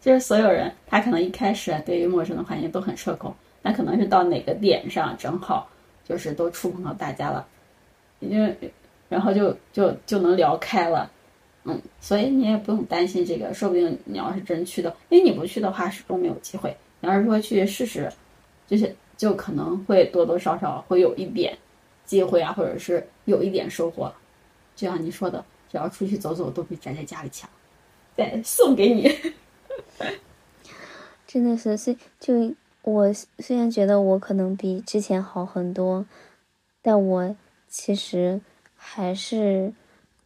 [0.00, 3.34] 就是所有人他可能一开始对于陌生的环境都很社恐，
[3.68, 5.68] 那可能是到哪个点上正好
[6.08, 7.46] 就是都触碰到大家了，
[8.20, 8.56] 因为。
[9.10, 11.10] 然后就就就能聊开了，
[11.64, 16.76] 嗯，所以你也不用担心这个，说不定你要是真去的，因为你不去的话，始终没有机会。
[17.00, 18.12] 你要是说去试试，
[18.66, 21.56] 就是就可能会多多少少会有一点
[22.04, 24.12] 机会啊，或者是有一点收获。
[24.76, 27.48] 就像你说的，只要出去走走，都比宅在家里强。
[28.14, 29.10] 再送给你，
[31.26, 36.06] 真的是，虽就我虽然觉得我可能比之前好很多，
[36.82, 37.36] 但我
[37.68, 38.40] 其实。
[38.80, 39.74] 还是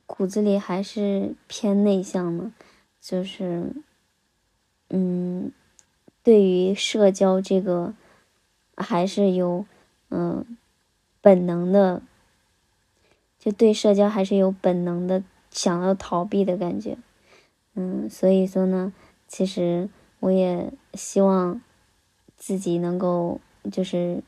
[0.07, 2.53] 骨子里还是偏内向嘛，
[3.01, 3.73] 就是，
[4.91, 5.51] 嗯，
[6.23, 7.95] 对于社交这个
[8.77, 9.65] 还是有
[10.11, 10.45] 嗯
[11.23, 12.03] 本能的，
[13.39, 16.99] 就对社交还是有本能的想要逃避的感觉，
[17.75, 18.93] 嗯，所以说呢，
[19.27, 19.89] 其实
[20.21, 21.63] 我也希望
[22.43, 24.25] 自己能够就是。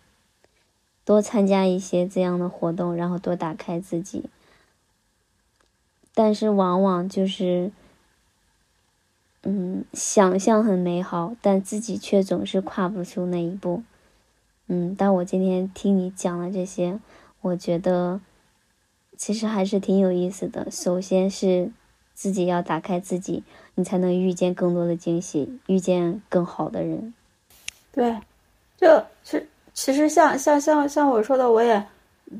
[1.06, 4.24] 多参加一些这样的活动，然后多打开自己。
[6.14, 7.70] 但是往往就是，
[9.42, 13.82] 嗯，想象很美好，但自己却总是跨不出那一步。
[14.66, 16.98] 嗯，但我今天听你讲了这些，
[17.42, 18.22] 我觉得
[19.14, 20.70] 其实还是挺有意思的。
[20.70, 21.70] 首先是
[22.14, 27.12] 自己要打开自己，你才能遇见更多的惊喜，遇见更好的人。
[27.94, 28.14] 对，
[28.76, 31.80] 就其其实像像像像我说的，我也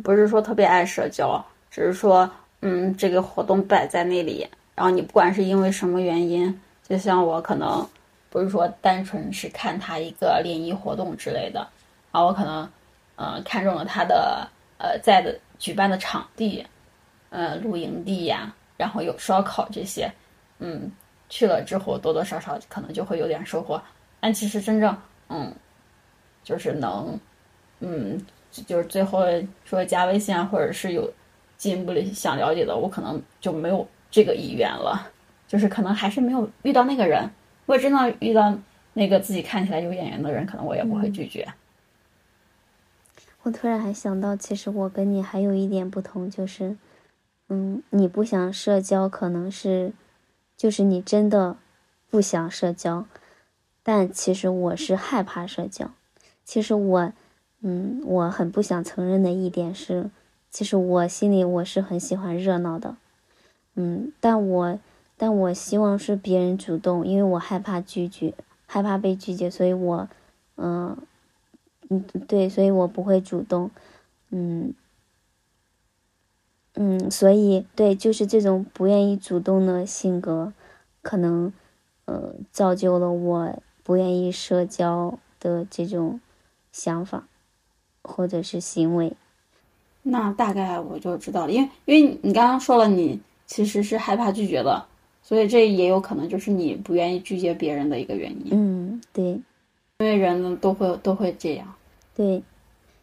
[0.03, 2.29] 不是说特别爱社交，只是说，
[2.61, 7.87] 嗯，这个活动摆在那里，然后你不管是因为什么原因，就像我可能
[8.31, 11.61] 不是说单纯是看他一个联谊活动之类的，
[12.11, 12.69] 然后我可能，
[13.15, 16.67] 呃，看中了他的呃在的举办的场地，
[17.31, 20.11] 呃，露营地呀，然后有烧烤这些，
[20.59, 20.91] 嗯，
[21.29, 23.81] 去了之后多多少少可能就会有点收获，
[24.19, 24.97] 但其实真正，
[25.35, 25.55] 嗯。
[26.43, 27.19] 就是能，
[27.81, 28.21] 嗯，
[28.51, 29.21] 就是最后
[29.65, 31.11] 说加微信啊，或者是有
[31.57, 35.11] 进一步的想了解的，我可能就没有这个意愿了。
[35.49, 37.23] 就是可能还是没有遇到那个人。
[37.65, 38.55] 如果真的遇到
[38.93, 41.49] 那个自己看起来有眼缘的人，可能我也不会拒绝。
[43.43, 46.77] 我突然还想到，其实我跟你还有一点不同，就是，
[47.49, 49.95] 嗯，你不想社交，可能是，
[50.59, 51.57] 就是你真的
[52.11, 53.07] 不想社交，
[53.85, 55.93] 但其实我是害怕社交。
[56.45, 57.13] 其实我，
[57.61, 60.11] 嗯，我很不想承认的一点是，
[60.51, 62.97] 其实我心里我是很喜欢热闹的，
[63.77, 64.79] 嗯，但我，
[65.17, 68.35] 但我希望是别人主动，因为我害怕拒绝，
[68.67, 70.09] 害怕被拒绝，所以我，
[70.57, 70.97] 嗯，
[71.89, 73.71] 嗯，对，所以我不会主动，
[74.31, 74.75] 嗯，
[76.75, 80.53] 嗯，所以对，就是这种不愿意主动的性格，
[81.03, 81.53] 可能，
[82.05, 86.19] 呃，造就了我不愿意社交的这种。
[86.77, 87.29] 想法，
[88.03, 89.13] 或者是行为，
[90.03, 91.53] 那大概我就知道了。
[91.53, 94.85] 因为，因为你刚刚说了，你其实是害怕拒绝的，
[95.23, 98.49] 所以这也有可能就是你不愿意拒绝别人的一个原因。
[98.51, 99.45] 嗯，对，因
[100.01, 101.73] 为人呢都会都会这样。
[102.13, 102.43] 对，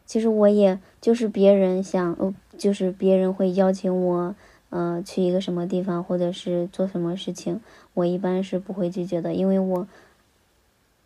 [0.06, 4.36] 其实我也就是别人想，呃，就是别人会邀请我，
[4.70, 7.62] 呃，去一个什么地方，或者是做什么事情，
[7.94, 9.88] 我一般是不会拒绝的，因为我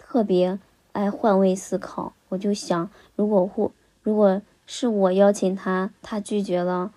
[0.08, 0.60] 特别。
[0.92, 3.70] 爱换位思考，我就想，如果或
[4.02, 6.94] 如果是我邀请他，他拒绝了，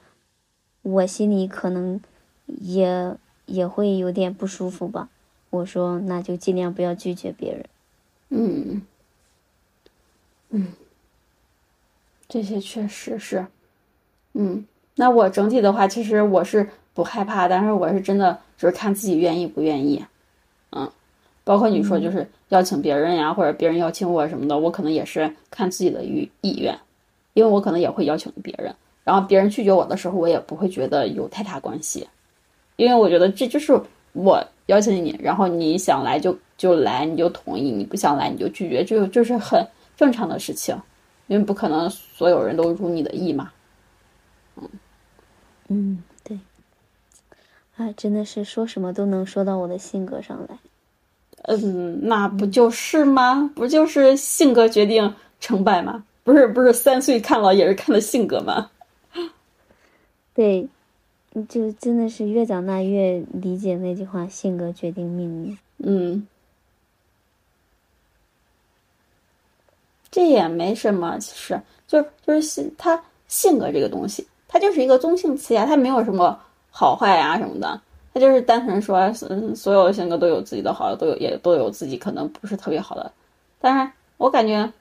[0.83, 2.01] 我心里可能
[2.47, 3.17] 也
[3.47, 5.09] 也会有点不舒服吧。
[5.51, 7.65] 我说，那就尽量不要拒绝别人。
[8.29, 8.83] 嗯，
[10.51, 10.69] 嗯，
[12.29, 13.45] 这些确实是，
[14.35, 20.07] 嗯，那我整体的话，其实我是不害怕，但是我是真的就是看自己愿意不愿意。
[20.71, 20.89] 嗯，
[21.49, 26.79] 包括你说就是邀请别人呀，或者别人邀请我什么的，我可能也是看自己的意意愿，
[27.33, 28.71] 因为我可能也会邀请别人，
[29.03, 32.07] 然后别人拒绝我的时候，我也不会觉得有太大关系，
[32.77, 33.81] 因为我觉得这就是
[34.13, 40.79] 我邀请你，然后你想来就就来，你就同意；你不想来你就拒绝，就就是很正常的事情，
[41.29, 43.51] 因为不可能所有人都如你的意嘛。
[44.57, 44.69] 嗯
[45.69, 46.39] 嗯，对。
[47.77, 50.59] 哎，真的是说什么都能说到我的性格上来。
[51.49, 53.51] 嗯，那不就是吗？
[53.55, 56.05] 不就是性格决定成败吗？
[56.23, 58.71] 不是不是，三岁看老也是看的性格吗？
[60.35, 60.69] 对，
[61.49, 65.59] 就真的是越长大越理解那句话：性格决定命运。
[65.79, 66.27] 嗯，
[70.11, 74.27] 这也没什么，其实就就是性，他性格这个东西。
[74.51, 76.39] 它就是一个中性词呀，它没有什么
[76.71, 77.81] 好坏呀什么的，
[78.19, 83.13] 就是单纯说，嗯，所有的性格都有自己的好，都有也都有自己可能不是特别好的，
[83.61, 84.73] 但是我感觉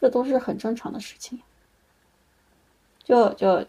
[0.00, 1.40] 这都是很正常的事情，
[3.04, 3.64] 就就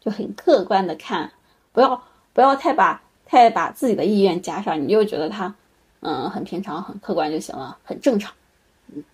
[0.00, 1.30] 就很客观的看，
[1.72, 5.54] 不要不要太把太把自己的意愿加上，你就觉得他
[6.00, 8.32] 嗯很平常很客观就行了，很正常，
[8.88, 9.04] 嗯，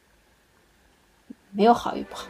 [1.53, 2.27] 没有好与不好。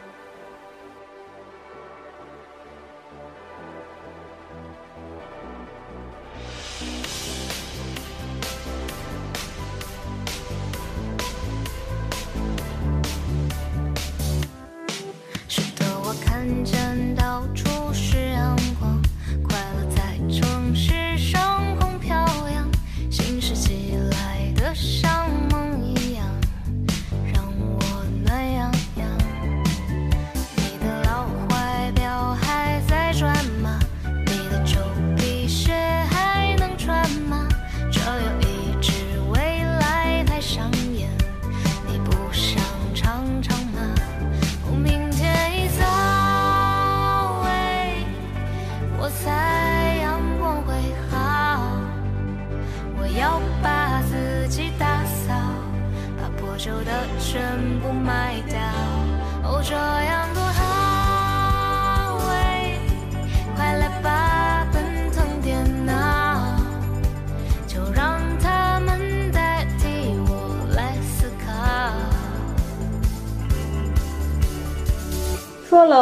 [16.63, 17.54] 真到。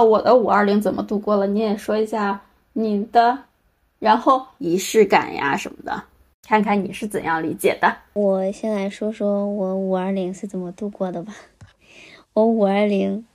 [0.03, 1.47] 我的五二零怎么度过了？
[1.47, 2.41] 你也说一下
[2.73, 3.39] 你的，
[3.99, 6.03] 然后仪式感呀什么的，
[6.41, 7.95] 看看你是怎样理解的。
[8.13, 11.33] 我先来说说我五二零是怎么度过的吧。
[12.33, 13.25] 我五二零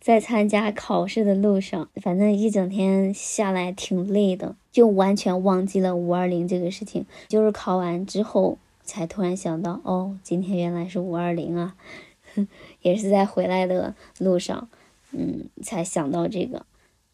[0.00, 7.06] 在参加考试的路上，反正一整天下来挺累的，就完全忘记了五二零这个事情。
[7.28, 11.74] 就是考完之后才突然想到，哦，今天原来是五二零啊，
[12.82, 14.68] 也是在回来的路上。
[15.16, 16.66] 嗯，才想到这个，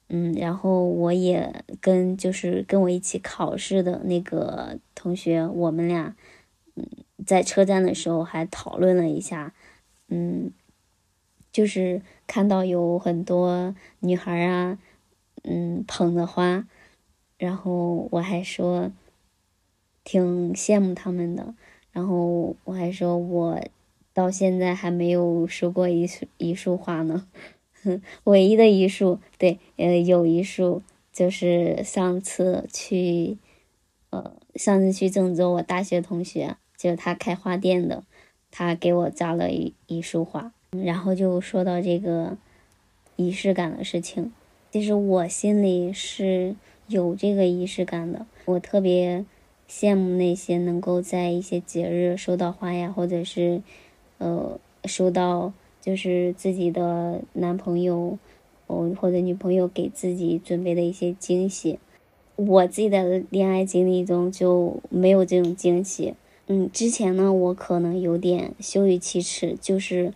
[0.09, 6.17] 嗯，然后我也跟就是跟我一起考试的那个同学，我们俩，
[6.77, 6.87] 嗯，
[7.27, 9.53] 在车站的时候还讨论了一下，
[10.09, 10.51] 嗯，
[11.53, 14.79] 就是看到有很多女孩啊，
[15.43, 16.67] 嗯，捧着花，
[17.37, 18.91] 然后我还说
[20.05, 21.55] 挺羡慕他们的，
[21.93, 23.61] 然后我还说我
[24.15, 27.27] 到现在还没有收过一束一束花呢。
[28.25, 33.38] 唯一的一束，对，呃，有一束，就是上次去，
[34.11, 38.03] 呃，上次去郑州，我大学同学，就是他开花店的，
[38.51, 42.37] 他给我扎了一一束花，然后就说到这个
[43.16, 44.33] 仪式感的事情，
[44.71, 46.55] 其实我心里是
[46.87, 49.25] 有这个仪式感的，我特别
[49.69, 53.62] 羡慕那些能够在一些节日收到花呀，或者是，
[54.19, 55.53] 呃，收到。
[55.81, 58.19] 就是自己的男朋友，
[58.66, 61.78] 哦或者女朋友给自己准备的一些惊喜，
[62.37, 66.14] 我自己的恋爱经历中就没有这种惊喜。
[66.47, 70.12] 嗯，之前呢，我可能有点羞于启齿，就是，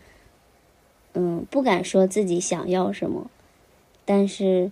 [1.13, 3.31] 嗯，不敢说自己想要什么。
[4.05, 4.71] 但是，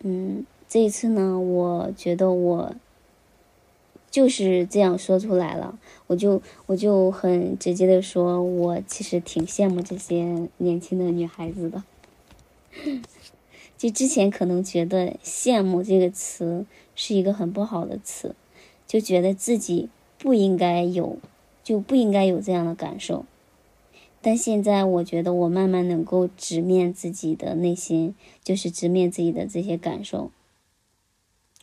[0.00, 2.74] 嗯，这一次呢，我觉得我。
[4.08, 11.82] 就是这样说出来了，我就我就很直接的说，我其实挺羡慕这些年轻的女孩子的。
[13.76, 18.34] 就之前可能觉得“羡慕”这个词是一个很不好的词，
[18.86, 19.88] 就觉得自己
[20.18, 21.18] 不应该有，
[21.62, 23.24] 就不应该有这样的感受。
[24.22, 30.30] 但现在我觉得我慢慢能够直面自己的内心，就是直面自己的这些感受。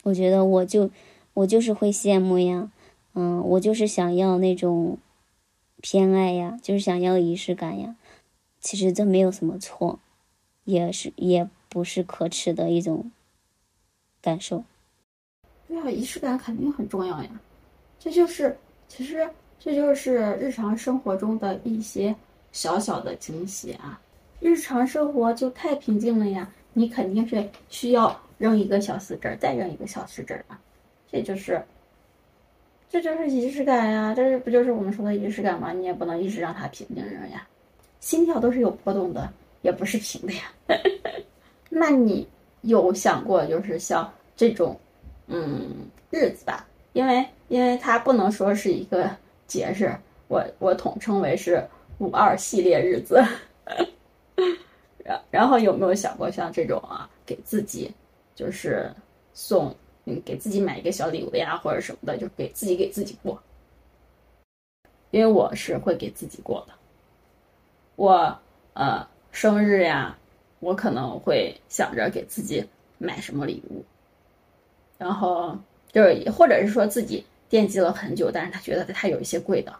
[0.04, 0.89] 我觉得我就。
[1.36, 2.72] 我就是会羡慕呀，
[3.14, 4.97] 嗯，我就是想要那种
[5.82, 7.95] 偏爱呀，就是想要仪式感呀。
[8.59, 9.99] 其实这没有什么错，
[10.64, 13.11] 也是也不是可耻的一种
[14.22, 14.64] 感受。
[15.68, 17.30] 对啊，仪式感肯定很重要呀。
[17.99, 18.57] 这就是
[18.88, 22.16] 其实这就是日常生活中的一些
[22.51, 23.99] 小小的惊喜啊。
[24.39, 30.59] 日常生活就太平静了呀，你肯定是需要扔一个小死针，再扔一个小死针啊。
[31.11, 31.64] 这就是，
[32.94, 35.74] 这就是仪式感呀，这是不就是我们说的仪式感吗？
[35.74, 37.48] 你也不能一直让它平静着呀。
[38.00, 39.28] 心跳都是有波动的，
[39.64, 40.44] 也不是平的呀。
[41.72, 42.28] 那你
[42.62, 44.80] 有想过，就是像这种，
[45.26, 46.68] 嗯，日子吧？
[46.94, 49.10] 因为，因为它不能说是一个
[49.48, 49.91] 节日，
[50.28, 51.66] 我我统称为是
[51.98, 53.24] 五二系列日子。
[55.04, 57.91] 然然后有没有想过像这种啊，给自己
[58.36, 58.88] 就是
[59.34, 59.76] 送，
[60.06, 63.41] 嗯，给自己买一个小礼物呀，或者什么的，就给自己给自己过。
[65.12, 66.74] 因为我是会给自己过的。
[67.95, 68.39] 我
[68.74, 70.18] 呃生日呀，
[70.60, 73.86] 我可能会想着给自己买什么礼物，
[74.97, 75.56] 然后
[75.91, 79.72] 就是或者是说自己惦记了很久，但是他觉得他有一些贵的，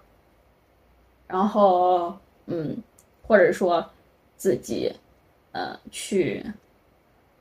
[1.28, 2.15] 然后
[2.45, 2.78] 嗯，
[3.24, 3.89] 或者说
[4.38, 4.93] 自己
[5.51, 6.45] 呃去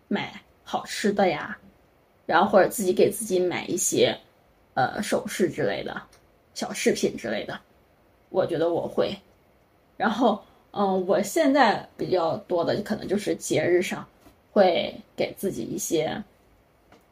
[0.09, 1.59] 买好吃的呀，
[2.27, 4.17] 然后或者自己给自己买一些
[4.75, 6.03] 呃首饰之类的
[6.55, 7.61] 小饰品之类的，
[8.31, 9.17] 我觉得我会，
[9.97, 10.43] 然后。
[10.75, 14.09] 嗯，我现在比较多的可能就是节日上，
[14.53, 16.11] 会给自己一些，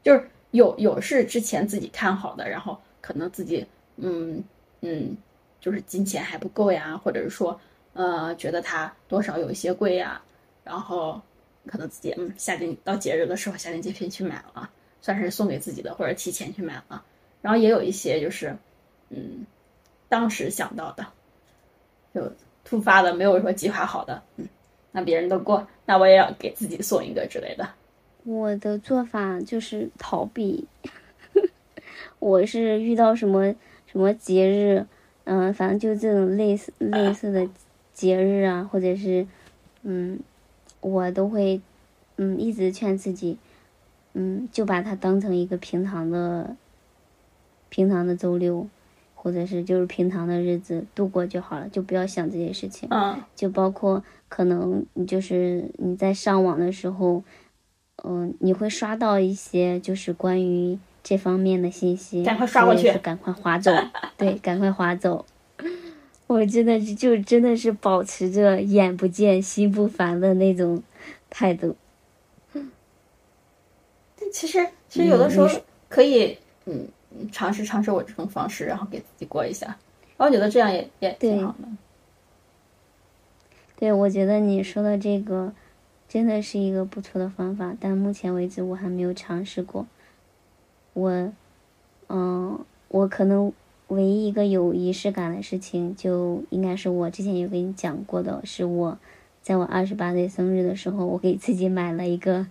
[0.02, 3.66] 就是有有是之前自己看好的，然后可能自己
[3.98, 4.42] 嗯
[4.80, 5.14] 嗯，
[5.60, 7.60] 就是金钱还不够呀，或者是说
[7.92, 10.22] 呃觉得它多少有一些贵呀，
[10.64, 11.20] 然后
[11.66, 14.70] 可能自己嗯下定到节日的时候下定决心去买了，
[15.00, 17.04] 算是送给自己的或者提前去买了，
[17.42, 18.56] 然后也有一些就是
[19.08, 19.46] 嗯
[20.08, 21.06] 当时想到的，
[22.14, 22.32] 就。
[22.62, 24.46] 突发的没有说计划好的，嗯，
[24.92, 27.68] 那别人都过，那我也要给自己送一个之类的。
[28.22, 30.68] 我的做法就是逃避，
[32.20, 33.52] 我是遇到什么
[33.86, 34.86] 什么节日，
[35.24, 37.48] 嗯，反正就这种类似类似的
[37.94, 39.26] 节日啊，或者是，
[39.82, 40.20] 嗯，
[40.80, 41.60] 我都会，
[42.18, 43.38] 嗯，一直劝自己，
[44.14, 46.56] 嗯，就把它当成一个平常的
[47.68, 48.66] 平常的周六。
[49.22, 52.88] 或者是就是平常的日子度过就好了，就不要想这些事情。
[52.90, 57.22] 嗯，就包括可能你就是你在上网的时候，
[58.02, 63.70] 嗯，你会刷到一些就是关于这方面的信息，赶快刷过去，赶快划走。
[64.16, 65.26] 对，赶快划走。
[66.26, 70.82] 我真的是就真的是保持着眼不见心不烦的那种
[71.28, 71.76] 态度。
[74.30, 75.48] 但其实其实有的时候
[75.88, 76.88] 可以，嗯。
[77.32, 79.76] 尝试尝试我这种方式，然后给自己过一下，
[80.16, 81.66] 我觉得这样也也挺好的。
[83.74, 85.52] 对，我觉得你说的这个
[86.08, 89.88] 真的是一个不错的方法，但目前为止我还没有尝试过。
[90.92, 91.32] 我，
[92.08, 93.52] 嗯，我可能
[93.88, 98.96] 唯一一个有仪式感的事情，就应该是我之前有跟你讲过的，是我
[99.42, 102.46] 在我二十八岁生日的时候，我给自己买了一个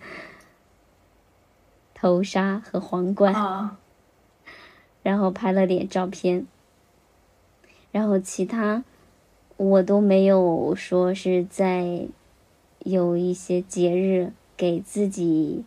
[1.99, 3.33] 头纱和皇冠。
[3.33, 3.79] 啊。
[5.01, 6.45] 然后拍了点照片，
[7.91, 8.83] 然后其他
[9.55, 12.07] 我都没有说是在
[12.79, 15.63] 有一些节日给自己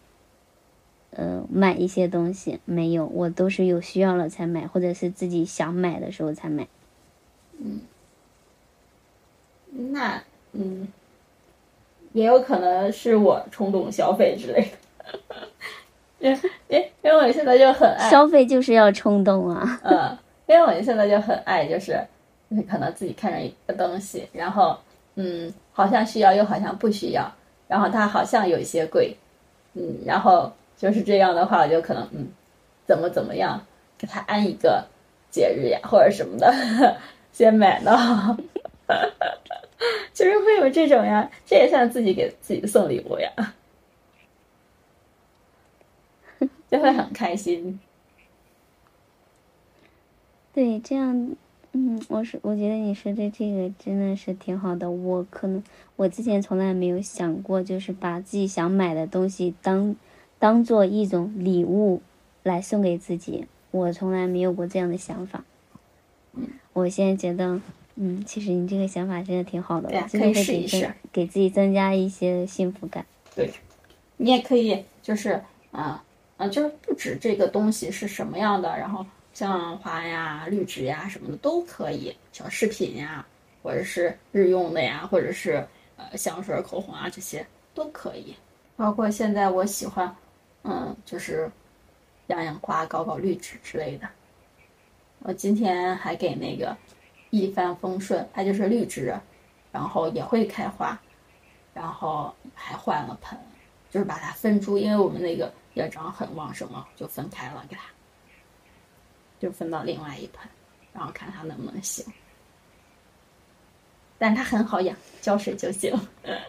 [1.12, 6.68] 呃买一些东西，没有，我都是有需要了才买，或者是自己想买的时候才买。
[7.58, 7.80] 嗯，
[9.70, 10.22] 那
[10.52, 10.88] 嗯，
[12.12, 14.76] 也有可能是我冲动消费之类的。
[16.22, 16.30] 因
[16.68, 19.80] 因因为我现在就很爱消费，就是要冲动啊。
[19.82, 20.16] 嗯，
[20.46, 22.00] 因为我现在就很爱，就是
[22.70, 24.78] 可能自己看上一个东西，然后
[25.16, 27.30] 嗯，好像需要又好像不需要，
[27.66, 29.16] 然后它好像有一些贵，
[29.74, 32.28] 嗯，然后就是这样的话，我就可能嗯，
[32.86, 33.60] 怎么怎么样
[33.98, 34.84] 给他安一个
[35.30, 36.54] 节日呀，或者什么的，
[37.32, 37.96] 先买到，
[40.14, 43.30] 就是会有这种呀，这也算自己给自己送礼物呀。
[46.72, 47.78] 就会很开心。
[50.54, 51.36] 对，这样，
[51.72, 54.90] 嗯，我是我觉得你说的这个真的是挺好的。
[54.90, 55.62] 我可能
[55.96, 59.94] 我之前从来没有想过，就是把自己想买的东西当
[60.38, 62.00] 当做一种礼物
[62.42, 63.44] 来送给自己。
[63.70, 65.44] 我从来没有过这样的想法。
[66.32, 67.60] 嗯，我现在觉得，
[67.96, 73.04] 嗯，其实你这个想法真的挺好的，真的会给增给自己增加一些幸福感。
[73.34, 73.50] 对，
[74.16, 76.02] 你也可以就是啊。
[76.36, 83.26] 啊就是不止这个东西是什么样的，然后像花呀、绿植呀什么的都可以，小饰品呀，
[83.62, 85.66] 或者是日用的呀，或者是
[85.96, 88.34] 呃香水、口红啊这些都可以。
[88.76, 90.14] 包括现在我喜欢，
[90.64, 91.50] 嗯，就是
[92.28, 94.08] 养养花、搞搞绿植之类的。
[95.20, 96.76] 我今天还给那个
[97.30, 99.14] 一帆风顺，它就是绿植，
[99.70, 101.00] 然后也会开花，
[101.72, 103.38] 然后还换了盆，
[103.90, 107.82] 就是把它分株，因为我们那个也长很旺盛嘛，就分开了给它。
[109.40, 110.48] 就分到另外一盆，
[110.92, 112.04] 然后看它能不能行。
[114.18, 115.92] 但它很好养，浇水就行。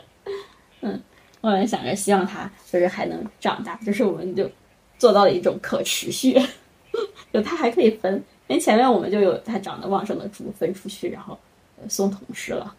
[0.82, 1.02] 嗯，
[1.42, 4.48] 我们想着希望它就是还能长大，就是我们就
[5.00, 6.40] 做到了一种可持续。
[7.34, 8.14] 就它还可以分，
[8.46, 11.40] 因为前面我们就有它长得旺盛的株分出去，然后
[11.90, 12.76] 送同事了。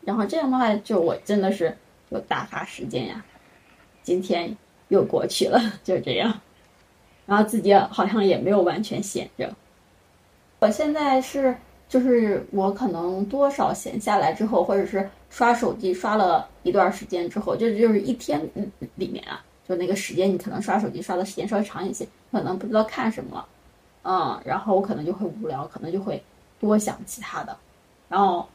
[0.00, 1.76] 然后这样的话，就我真的是
[2.10, 3.22] 就打发时间呀。
[4.06, 6.32] 今天又过去了， 就这样。
[7.26, 9.52] 然后自己好像也没有完全闲着。
[10.60, 11.52] 我现在是，
[11.88, 18.40] 就是我可能多少闲下来之后，或者是刷手机刷了一段时间之后，就就是一天
[18.94, 23.44] 里面啊，就那个时间，你可能刷手机刷的时间稍微长一些，可能不知道看什么，
[24.04, 26.22] 嗯，然后我可能就会无聊，可能就会
[26.60, 27.56] 多想其他的。
[28.08, 28.48] 然后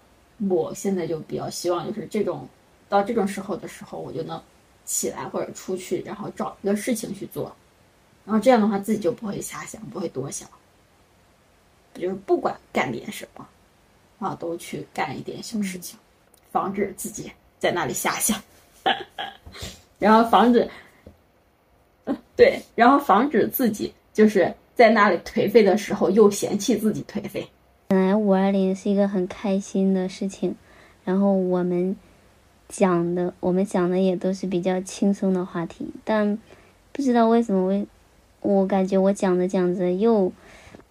[0.49, 2.47] 我现在就比较希望，就是这种
[2.87, 4.41] 到这种时候的时候，我就能
[4.85, 7.55] 起来或者出去，然后找一个事情去做。
[8.25, 10.47] 然后这样的话，自己就不会瞎想，不会多想，
[11.93, 13.47] 就是不管干点什么，
[14.19, 15.97] 啊，都去干一点小事情，
[16.51, 18.39] 防止自己在那里瞎想，
[19.97, 20.69] 然后防止，
[22.35, 27.47] 对，然后防止自己就是在那里颓废的时候又嫌弃自己颓废。
[27.87, 30.55] 本来五二零是一个很开心的事情，
[31.03, 31.95] 然后我们
[32.71, 36.39] 讲的，我们讲的也都是比较轻松的话题，但
[36.91, 37.85] 不知道为什么我。
[38.43, 40.31] 我感觉我讲着讲着又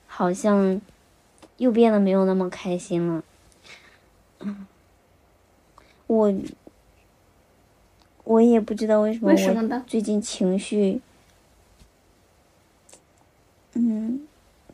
[0.06, 0.80] 好像
[1.56, 3.24] 又变得没有那么开心了。
[6.06, 6.32] 我
[8.22, 11.00] 我也不知道为什么，我最近情绪，
[13.72, 14.28] 嗯，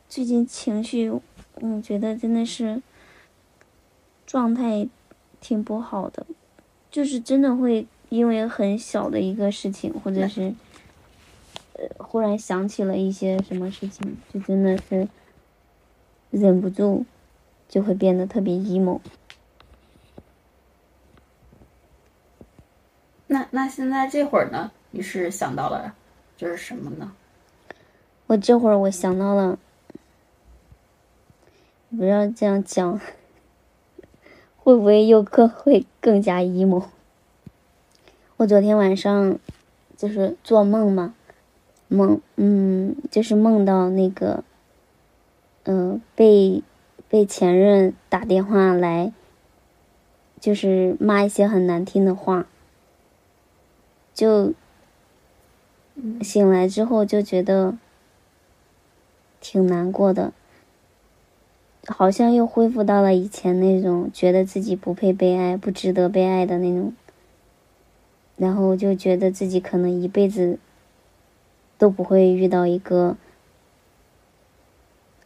[0.06, 2.82] 最近情绪，我觉得真的是
[4.26, 4.86] 状态
[5.40, 6.26] 挺不好的，
[6.96, 10.54] 就是真的会因为很小的一个事情，或者是。
[11.78, 15.06] 呃，忽然想起了一些什么事情，就真的是
[16.30, 17.04] 忍不住，
[17.68, 18.98] 就会变得特别 emo。
[23.26, 24.72] 那那现在这会儿呢？
[24.90, 25.94] 你是想到了
[26.38, 27.12] 就是什么呢？
[28.26, 29.58] 我这会儿我想到了，
[31.90, 32.98] 不要这样讲，
[34.66, 36.86] 会不会又更会更加 emo？
[38.36, 39.38] 我昨天晚上
[39.96, 41.14] 就是做梦嘛。
[41.86, 44.42] 梦，嗯，就是梦到那个，
[45.62, 46.64] 嗯，被
[47.08, 49.12] 被前任打电话来，
[50.40, 52.48] 就是骂一些很难听的话，
[54.12, 54.52] 就
[56.22, 57.78] 醒来之后就觉得
[59.40, 60.32] 挺难过的，
[61.86, 66.92] 好像又恢复到了以前那种觉得自己不配被爱、不值得被爱的那种，
[68.36, 70.58] 然后就觉得自己可能一辈子。
[71.78, 73.18] 都不会遇到一个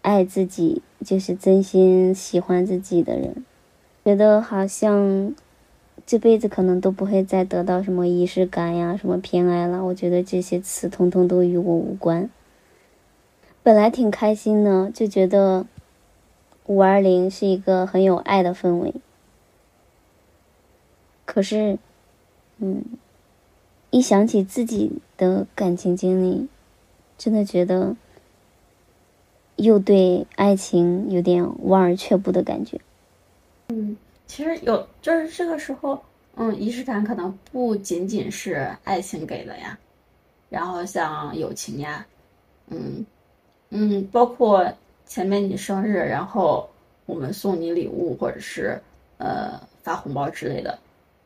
[0.02, 3.44] 爱自己，就是真心喜欢自己的人，
[4.04, 5.32] 觉得好像
[6.04, 9.84] 这辈子可能都不会再得到什么仪式感呀、什么偏爱了。
[9.84, 12.28] 我觉得这些词通通都与我无关。
[13.62, 15.66] 本来挺开心的，就觉得
[16.70, 18.94] 五二零是一个很有爱的氛围，
[21.26, 21.76] 可是，
[22.58, 22.84] 嗯。
[23.92, 26.46] 一想起自己的感情经历，
[27.18, 27.96] 真的觉得
[29.56, 32.80] 又对爱情有点望而却步的感觉。
[33.70, 33.96] 嗯，
[34.28, 36.00] 其实有，就是这个时候，
[36.36, 39.76] 嗯，仪式感可能不仅仅是爱情给的呀，
[40.48, 42.06] 然后像友情呀，
[42.68, 43.04] 嗯
[43.70, 44.72] 嗯，包括
[45.10, 46.70] 前面你生日，然后
[47.04, 48.80] 我们送你礼物，或者是
[49.18, 50.78] 呃发红包之类的，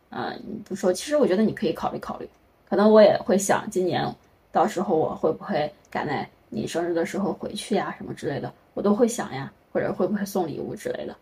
[0.08, 2.26] 啊，你不说，其实我觉得你可以考虑考虑。
[2.66, 4.02] 可能我也会想，今年
[4.50, 11.14] 到时候我会不会赶在你生日的时候回去呀，什么之类的，我都会想呀，或者会不会送礼物之类的。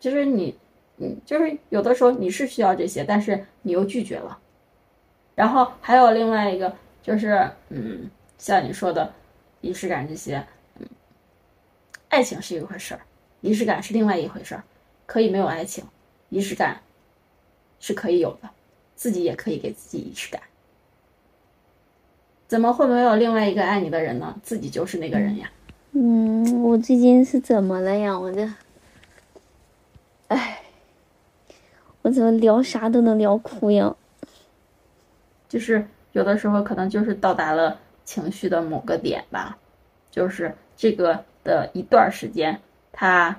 [0.00, 0.56] 就是你，
[0.96, 4.38] 嗯，就是有的时候你是需要这些，但是你又拒绝了。
[5.34, 9.12] 然后还有另外一个，就是嗯，像你说的
[9.60, 10.42] 仪式感这些，
[12.08, 13.00] 爱情是一回事儿，
[13.40, 14.64] 仪式感是另外一回事儿。
[15.06, 15.84] 可以没有爱情，
[16.28, 16.80] 仪式感
[17.80, 18.50] 是可以有的，
[18.94, 20.42] 自己也可以给自己仪式感。
[22.46, 24.38] 怎么会没有另外一个爱你的人呢？
[24.42, 25.50] 自己就是那个人呀。
[25.92, 28.18] 嗯，我最近是怎么了呀？
[28.18, 28.50] 我这，
[30.28, 30.60] 哎，
[32.02, 33.94] 我怎么聊啥都能聊哭呀？
[35.48, 39.56] 就是有的时候可能就是到达了情绪的某个点吧，
[40.10, 42.60] 就是这个的一段时间，
[42.92, 43.34] 它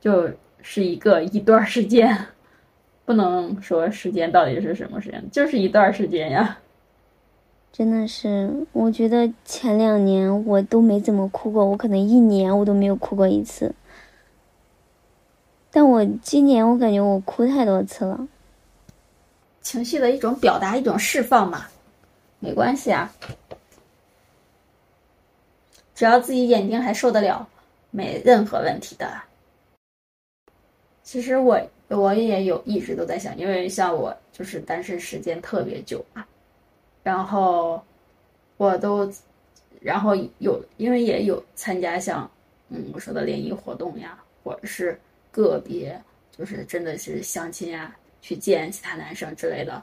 [0.00, 0.28] 就
[0.60, 2.26] 是一个一段时间，
[3.06, 6.58] 不能说时间到底是什么时间，就是一段时间呀。
[7.72, 13.74] 真的是，我觉得前两年我都没怎么哭过，我可能一年我都没有哭过一次。
[15.70, 18.26] 但我今年我感觉我哭太多次了。
[19.60, 21.66] 情绪的一种表达，一种释放嘛，
[22.40, 23.12] 没关系啊，
[25.96, 27.48] 只要自己眼睛还受得了，
[27.90, 29.10] 没任何问题的。
[31.02, 36.22] 其实我我也有一直都在想，因为像我就是单身时间特别久嘛。
[37.02, 37.82] 然后，
[38.58, 39.10] 我都，
[39.80, 42.30] 然后有，因为也有参加像，
[42.68, 45.98] 嗯，我说的联谊活动呀，或者是个别，
[46.30, 49.82] 就是真的是相亲呀，去见其他男生之类的。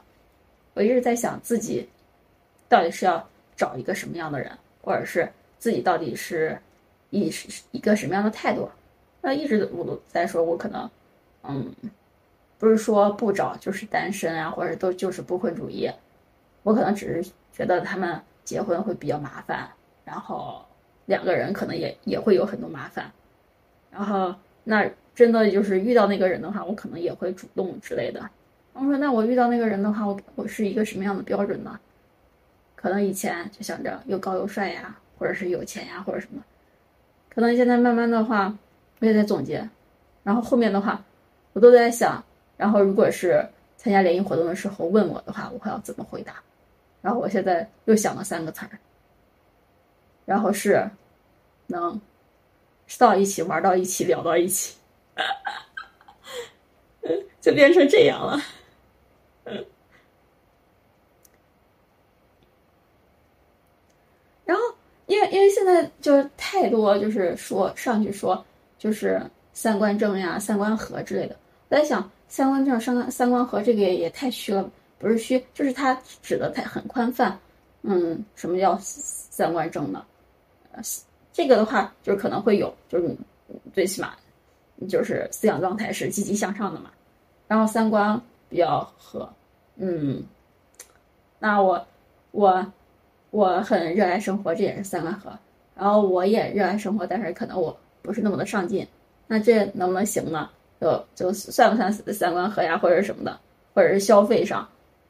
[0.74, 1.88] 我一直在想自己，
[2.68, 5.28] 到底是要找一个什么样的人，或者是
[5.58, 6.58] 自己到底是
[7.10, 8.68] 一是一个什么样的态度。
[9.20, 10.90] 那一直我都在说，我可能，
[11.44, 11.72] 嗯，
[12.58, 15.90] 不是说不找就是单身啊，或者都就是不婚主义。
[16.62, 19.68] 我可能只是觉得他们结婚会比较麻烦，
[20.04, 20.64] 然后
[21.06, 23.10] 两个人可能也也会有很多麻烦，
[23.90, 24.34] 然后
[24.64, 28.28] 那真的就是遇到那个人的话，我可能也会主动之类的。
[28.72, 31.78] 我说那我遇到那个人的话，我我是一个什么样的标准呢？
[32.74, 36.44] 可能以前就想着又高又帅呀，或者是有钱呀，或者什么。
[37.30, 38.54] 可能现在慢慢的话，
[39.00, 39.66] 我也在总结，
[40.22, 41.02] 然后后面的话，
[41.54, 42.22] 我都在想，
[42.58, 43.42] 然后如果是
[43.78, 46.34] 参加联谊活动的时候问我的话，我会要怎么回答？
[47.00, 48.78] 然后我现在又想了三个词儿，
[50.26, 50.90] 然后是
[51.68, 51.98] 能
[52.98, 54.76] 到一起、玩到一起、聊到一起，
[57.40, 58.38] 就变成这样了。
[64.44, 64.62] 然后，
[65.06, 68.44] 因为因为现在就是太多，就是说上去说
[68.78, 69.20] 就是
[69.52, 71.36] 三观正呀、三观合之类的。
[71.68, 74.70] 我在想，三观正、三观三观合这个也也太虚了。
[74.98, 77.38] 不是虚，就是它指的太很宽泛。
[77.82, 80.02] 嗯，什么叫三观正呢？
[80.72, 80.82] 呃，
[81.32, 83.14] 这个的话就是可能会有，就是
[83.74, 84.14] 最起码
[84.88, 86.90] 就是思想状态是积极向上的嘛。
[87.46, 89.28] 然后三观比较合，
[89.76, 90.24] 嗯，
[91.38, 91.86] 那我
[92.30, 92.72] 我
[93.34, 95.36] 我很热爱生活，这也是三观合。
[95.74, 98.86] 然后我也热爱生活，但是可能我不是那么的上进。
[99.26, 100.48] 那这能不能行呢？
[100.80, 103.36] 就就算不算三观合呀，或者什么的，
[103.74, 104.68] 或者是消费上？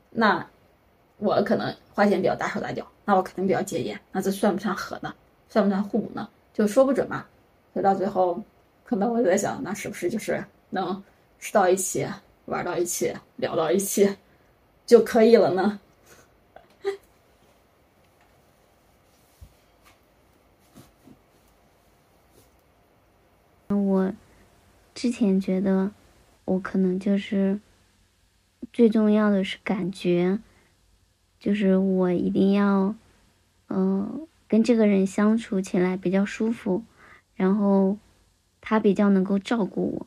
[0.08, 0.42] 那
[1.18, 5.12] 我可能花钱比较大手大脚，那我肯定比较节俭，那这算不算合呢？
[5.50, 6.26] 算不算互补呢？
[6.54, 7.26] 就说不准嘛。
[7.74, 8.42] 所以到最后，
[8.86, 11.02] 可能我就在想，那是不是就是能
[11.38, 12.06] 吃到一起、
[12.46, 14.16] 玩到一起、聊到一起
[14.86, 15.78] 就可以了呢？
[23.74, 24.12] 我
[24.94, 25.92] 之前觉得，
[26.44, 27.60] 我可能就是。
[28.72, 30.40] 最重要的是感觉，
[31.38, 32.94] 就是我一定要，
[33.68, 36.82] 嗯，跟这个人相处起来比较舒服，
[37.36, 37.98] 然后
[38.60, 40.06] 他比较能够照顾我，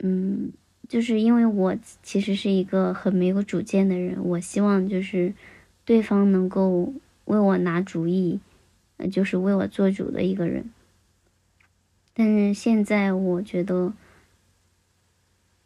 [0.00, 0.52] 嗯，
[0.88, 5.32] 就是因为我其实是一个很没有主见的人，我希望就是
[5.86, 6.92] 对方能够
[7.26, 8.40] 为我拿主意，
[8.98, 10.68] 呃就是为我做主的一个人。
[12.14, 13.92] 但是现在我觉得，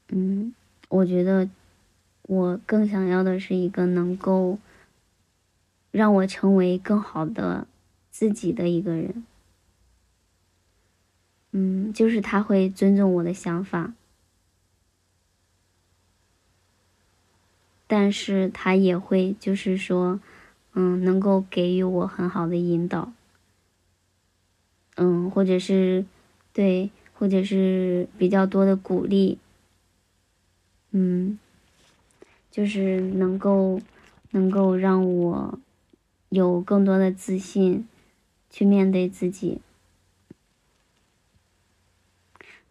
[0.08, 0.52] 嗯，
[0.88, 1.48] 我觉得。
[2.28, 4.58] 我更想要的是一个能够
[5.90, 7.66] 让我成为更好的
[8.10, 9.24] 自己的一个人，
[11.52, 13.94] 嗯，就是他会尊重我的想法，
[17.86, 20.20] 但是他也会就是说，
[20.74, 23.10] 嗯，能够给予我很好的引导，
[24.96, 26.04] 嗯，或者是
[26.58, 29.38] 对，或者是比较多的鼓励，
[30.90, 31.38] 嗯。
[32.50, 33.80] 就是能够，
[34.32, 35.58] 能够让我
[36.30, 37.86] 有更多的自信，
[38.50, 39.60] 去面对自己。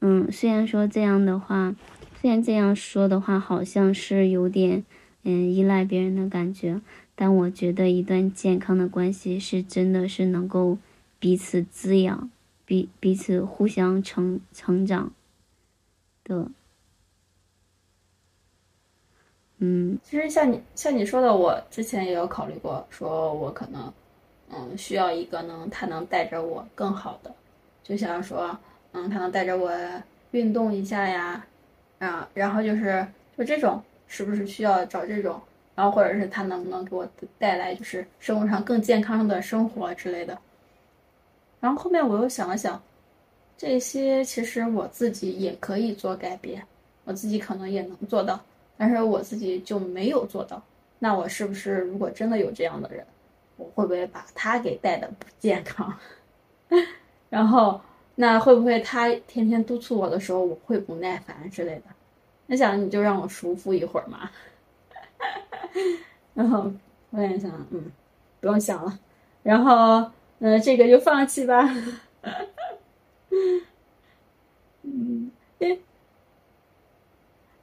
[0.01, 1.73] 嗯，虽然说这样的话，
[2.19, 4.83] 虽然这样说的话，好像是有点
[5.23, 6.81] 嗯依赖别人的感觉，
[7.15, 10.77] 但我觉得一段健康的关系是真的是能够
[11.17, 12.29] 彼此滋养，
[12.67, 15.13] 彼彼此互相成成长
[16.25, 16.49] 的。
[19.59, 23.91] 嗯，其实像你像你说的，我之前也有考虑过，说我可能，
[24.49, 27.33] 嗯，需要一个能他能带着我更好的，
[27.81, 28.55] 就像说，
[28.91, 29.71] 嗯，他能带着我
[30.31, 31.43] 运动一下呀，
[31.99, 33.07] 啊，然后就是
[33.37, 35.41] 就这种，是不是需要找这种？
[35.73, 37.07] 然后或者是他能不能给我
[37.39, 40.37] 带来就是生活上更健康的生活之类的？
[41.59, 42.81] 然后后面我又想了想，
[43.57, 46.63] 这些其实我自己也可以做改变，
[47.03, 48.39] 我自己可能也能做到。
[48.77, 50.61] 但是我自己就没有做到，
[50.99, 53.03] 那我是不是如果真的有这样的人，
[53.55, 55.91] 我会不会把他给带的不健康？
[57.29, 57.81] 然后
[58.13, 61.83] 那会不会他天天督促我的时候，我会不耐烦之类的？
[62.45, 64.29] 那想你就让我舒服一会儿嘛。
[66.35, 66.71] 然后
[67.09, 67.91] 我也想，嗯，
[68.39, 68.99] 不用想了。
[69.41, 70.09] 然后
[70.39, 71.69] 嗯，这个就放弃吧。
[74.83, 75.79] 嗯，对。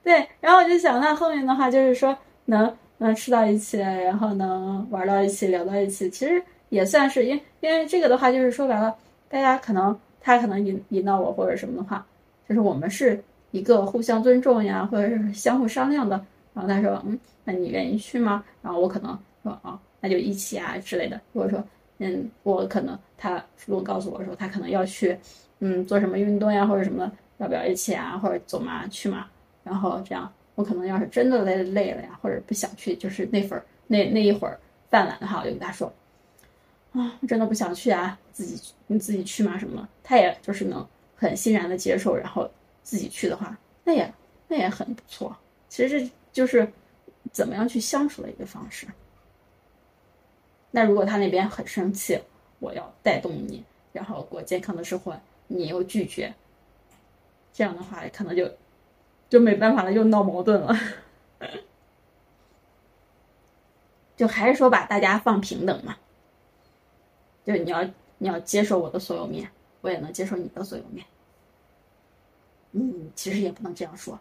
[0.02, 8.94] 对，然后我就想，那后面的话就是说，能能吃到一起，然后能玩到一起，聊到一起，其实也算是，因因为这个的话，就是说白了，
[9.30, 12.04] 大家可能他可能引引导我或者什么的话，
[12.46, 16.22] 就是我们是一个互相尊重呀，或者是相互商量的。
[16.52, 18.44] 然后他说，嗯，那你愿意去吗？
[18.60, 21.18] 然后我可能说，哦，那就一起啊之类的。
[21.32, 21.64] 如果说，
[21.98, 25.16] 嗯，我可能他主动告诉我说，他可能要去，
[25.60, 28.18] 嗯，做什么运动呀，或者什么，要不要一起啊？
[28.18, 29.26] 或者走嘛，去嘛？
[29.62, 34.58] 然后这样，我可能要是真的累累了呀，或者不想去，就是那份儿那那一会儿
[34.90, 35.92] 犯懒的话，我就跟他说，
[36.92, 40.86] 啊，我真的不想去啊，自己你自己去嘛什么，他也就是能
[41.16, 42.50] 很欣然的接受，然后
[42.82, 44.12] 自己去的话，那也
[44.48, 45.36] 那也很不错。
[45.68, 46.68] 其实这就是
[47.32, 48.86] 怎么样去相处的一个方式。
[50.74, 52.18] 那如果他那边很生气，
[52.58, 53.62] 我要带动你，
[53.92, 55.16] 然后过健康的生活，
[55.46, 56.34] 你又拒绝，
[57.52, 58.50] 这样的话可能就。
[59.30, 60.78] 就没办法了，又闹矛盾了。
[64.16, 65.96] 就还是说把大家放平等嘛。
[67.44, 67.82] 就你要
[68.18, 69.50] 你要接受我的所有面，
[69.80, 71.04] 我也能接受你的所有面。
[72.72, 74.16] 嗯，其实也不能这样说，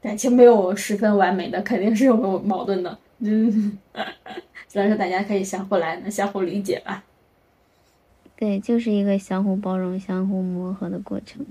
[0.00, 2.98] 感情没有十分完美的，肯定是有矛盾的。
[3.18, 3.78] 嗯，
[4.68, 7.04] 只能说大家可以相互来，相互理解吧。
[8.36, 11.44] 对，就是一个相互包容、相互磨合的过程。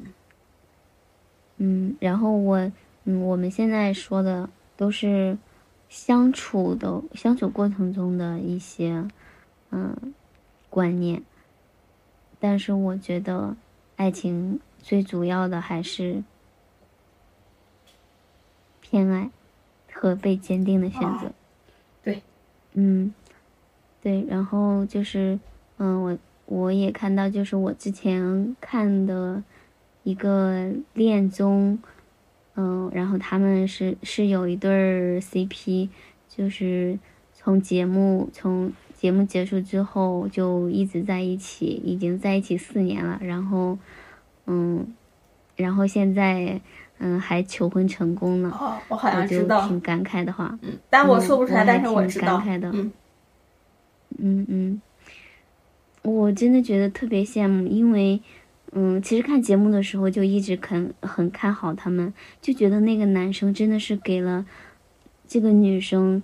[1.57, 2.71] 嗯，然后我。
[3.07, 5.37] 嗯，我们现在说的都是
[5.89, 9.07] 相处的相处过程中的一些
[9.69, 9.95] 嗯
[10.71, 11.21] 观念，
[12.39, 13.55] 但是我觉得
[13.95, 16.23] 爱情最主要的还是
[18.81, 19.29] 偏爱
[19.93, 21.31] 和被坚定的选择。
[22.75, 23.13] 嗯，
[24.01, 25.39] 对，然后就是
[25.77, 29.43] 嗯，我我也看到，就是我之前看的
[30.03, 31.79] 一个恋综。
[32.57, 35.89] 嗯，然后他们是是有一对儿 CP，
[36.29, 36.97] 就是
[37.33, 43.19] 从节目从节目结束之后就一直在一起，已经在一起四年了。
[43.21, 43.77] 然后，
[44.45, 44.87] 嗯，
[45.57, 46.61] 然后现在
[46.99, 48.49] 嗯还求婚成功了。
[48.49, 49.67] 哦，我好像知道。
[49.67, 52.37] 挺感慨的话，嗯，但我说不出来，但是我知道。
[52.37, 52.91] 感慨的，嗯
[54.17, 54.81] 嗯嗯，
[56.03, 58.21] 我真的觉得特别羡慕，因为。
[58.77, 64.45] 嗯，其实看节目的时候就一直很很看好他们，就觉得那个男生真的是给了
[65.25, 66.21] 这个女生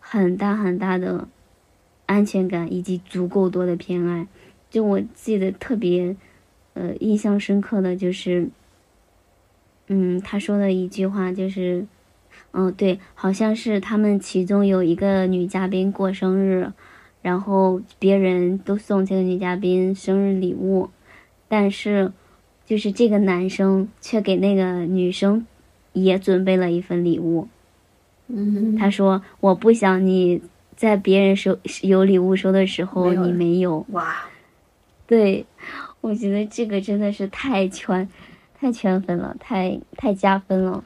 [0.00, 1.28] 很大很大的
[2.06, 4.26] 安全感以及足够多的偏爱。
[4.70, 6.16] 就我记得特别
[6.72, 8.48] 呃印象深刻的就是，
[9.88, 11.86] 嗯，他说的一句话就是，
[12.52, 16.72] 嗯，对，好像是他们其中有一个女嘉宾过生日，
[17.22, 20.90] 然后别人都送这个女嘉宾生日礼物。
[21.46, 22.10] 但是，
[22.66, 25.46] 就是这个男生却给那个女生
[25.92, 27.46] 也准备了一份礼物。
[28.28, 30.40] 嗯，他说：“我不想你
[30.74, 34.16] 在别人收有礼物收的时候你没有。”哇，
[35.06, 35.44] 对，
[36.00, 38.08] 我觉得这个真的是太 圈，
[38.64, 40.82] 太圈粉了，太太加分了。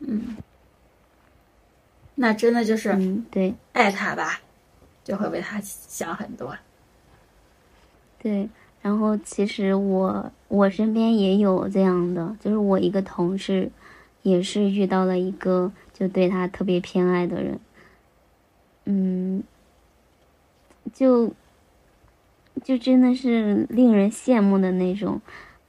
[0.00, 0.36] 嗯，
[2.16, 4.42] 那真的就是嗯对爱他吧，
[5.02, 6.54] 就会为他想很多。
[8.18, 8.46] 对。
[8.82, 13.70] 然后其实我我身边也有这样的，就是我一个同事，
[14.20, 17.60] 也是遇到了一个就对他特别偏爱的人，
[18.84, 19.42] 嗯，
[20.92, 21.32] 就
[22.62, 25.20] 就真的是令人羡慕的那种，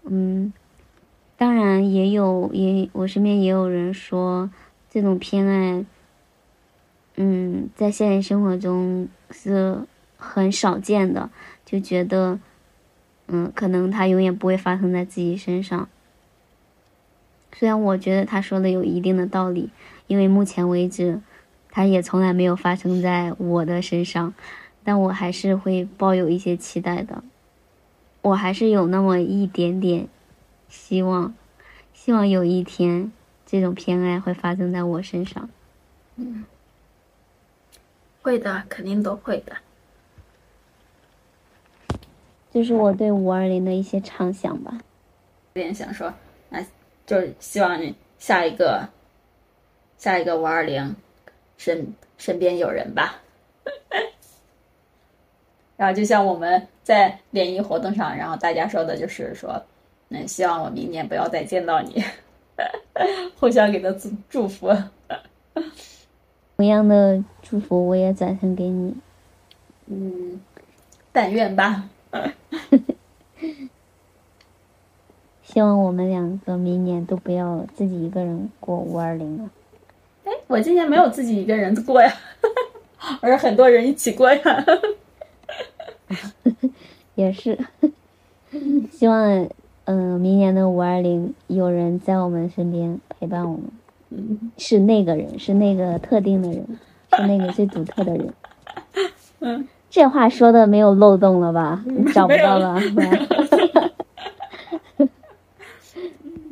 [0.06, 0.52] 嗯，
[1.38, 4.50] 当然也有也我身边也有人说
[4.90, 5.86] 这种偏爱，
[7.16, 9.80] 嗯，在现实生活中是
[10.18, 11.30] 很少见的，
[11.66, 12.40] 就觉得。
[13.28, 15.88] 嗯，可能他永远不会发生在自己身上。
[17.54, 19.70] 虽然我觉得他说的有一定的道理，
[20.08, 21.22] 因为目前为止，
[21.72, 24.34] 它也从来没有发生在我的身上，
[24.84, 27.24] 但我还是会抱有一些期待的。
[28.24, 30.10] 我还是有那么一点点
[30.74, 31.36] 希望，
[31.94, 33.12] 希望有一天
[33.46, 35.48] 这种偏爱会发生在我身上。
[36.16, 36.44] 嗯，
[38.24, 39.56] 会的，肯定都会的。
[42.52, 44.80] 就是我对五二零的一些畅想吧。
[45.54, 46.12] 有点想说，
[46.50, 46.66] 那
[47.06, 48.90] 就是希望你下一个，
[50.00, 50.96] 下一个五二零，
[51.58, 53.22] 身身边有人吧。
[55.78, 59.64] 然后就像我们在联谊活动上，然后大家说的就是说，
[60.14, 62.04] 嗯，希望我明年不要再见到你，
[63.40, 64.72] 互相给他祝祝福。
[66.56, 68.96] 同样的祝福我也转身给你。
[69.88, 70.40] 嗯，
[71.12, 71.90] 但愿吧。
[75.42, 79.50] 希望我们两个明年都不要自己一个人过五二零了。
[80.26, 82.14] 哎，我今年没有自己一个人过呀，
[83.20, 84.66] 而是很多人一起过呀。
[87.16, 87.58] 也是，
[88.92, 89.50] 希望
[89.86, 93.64] 嗯，明年的五二零有人在我们身边陪伴我们。
[94.10, 96.66] 嗯，是那个人，是那个特定的人，
[97.16, 98.34] 是那个最独特的人。
[99.40, 99.68] 嗯。
[99.90, 101.86] 这话说的没有漏洞了吧？
[102.16, 102.80] 找不到了。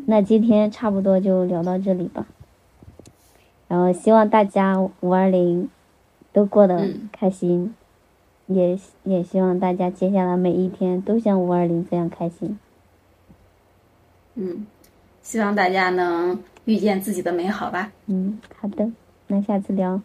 [0.06, 2.28] 那今天差不多就聊到这里吧。
[3.68, 5.72] 然后希望大家五二零
[6.32, 7.74] 都过得开心，
[8.46, 12.60] 也也希望大家接下来每一天都像五二零这样开心。
[14.36, 14.66] 嗯，
[15.22, 17.92] 希望大家能遇见自己的美好吧。
[18.08, 18.90] 嗯，好的，
[19.28, 20.02] 那下次聊。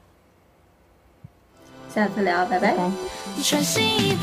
[1.88, 2.76] 下次聊，拜拜。
[3.42, 4.16] 穿新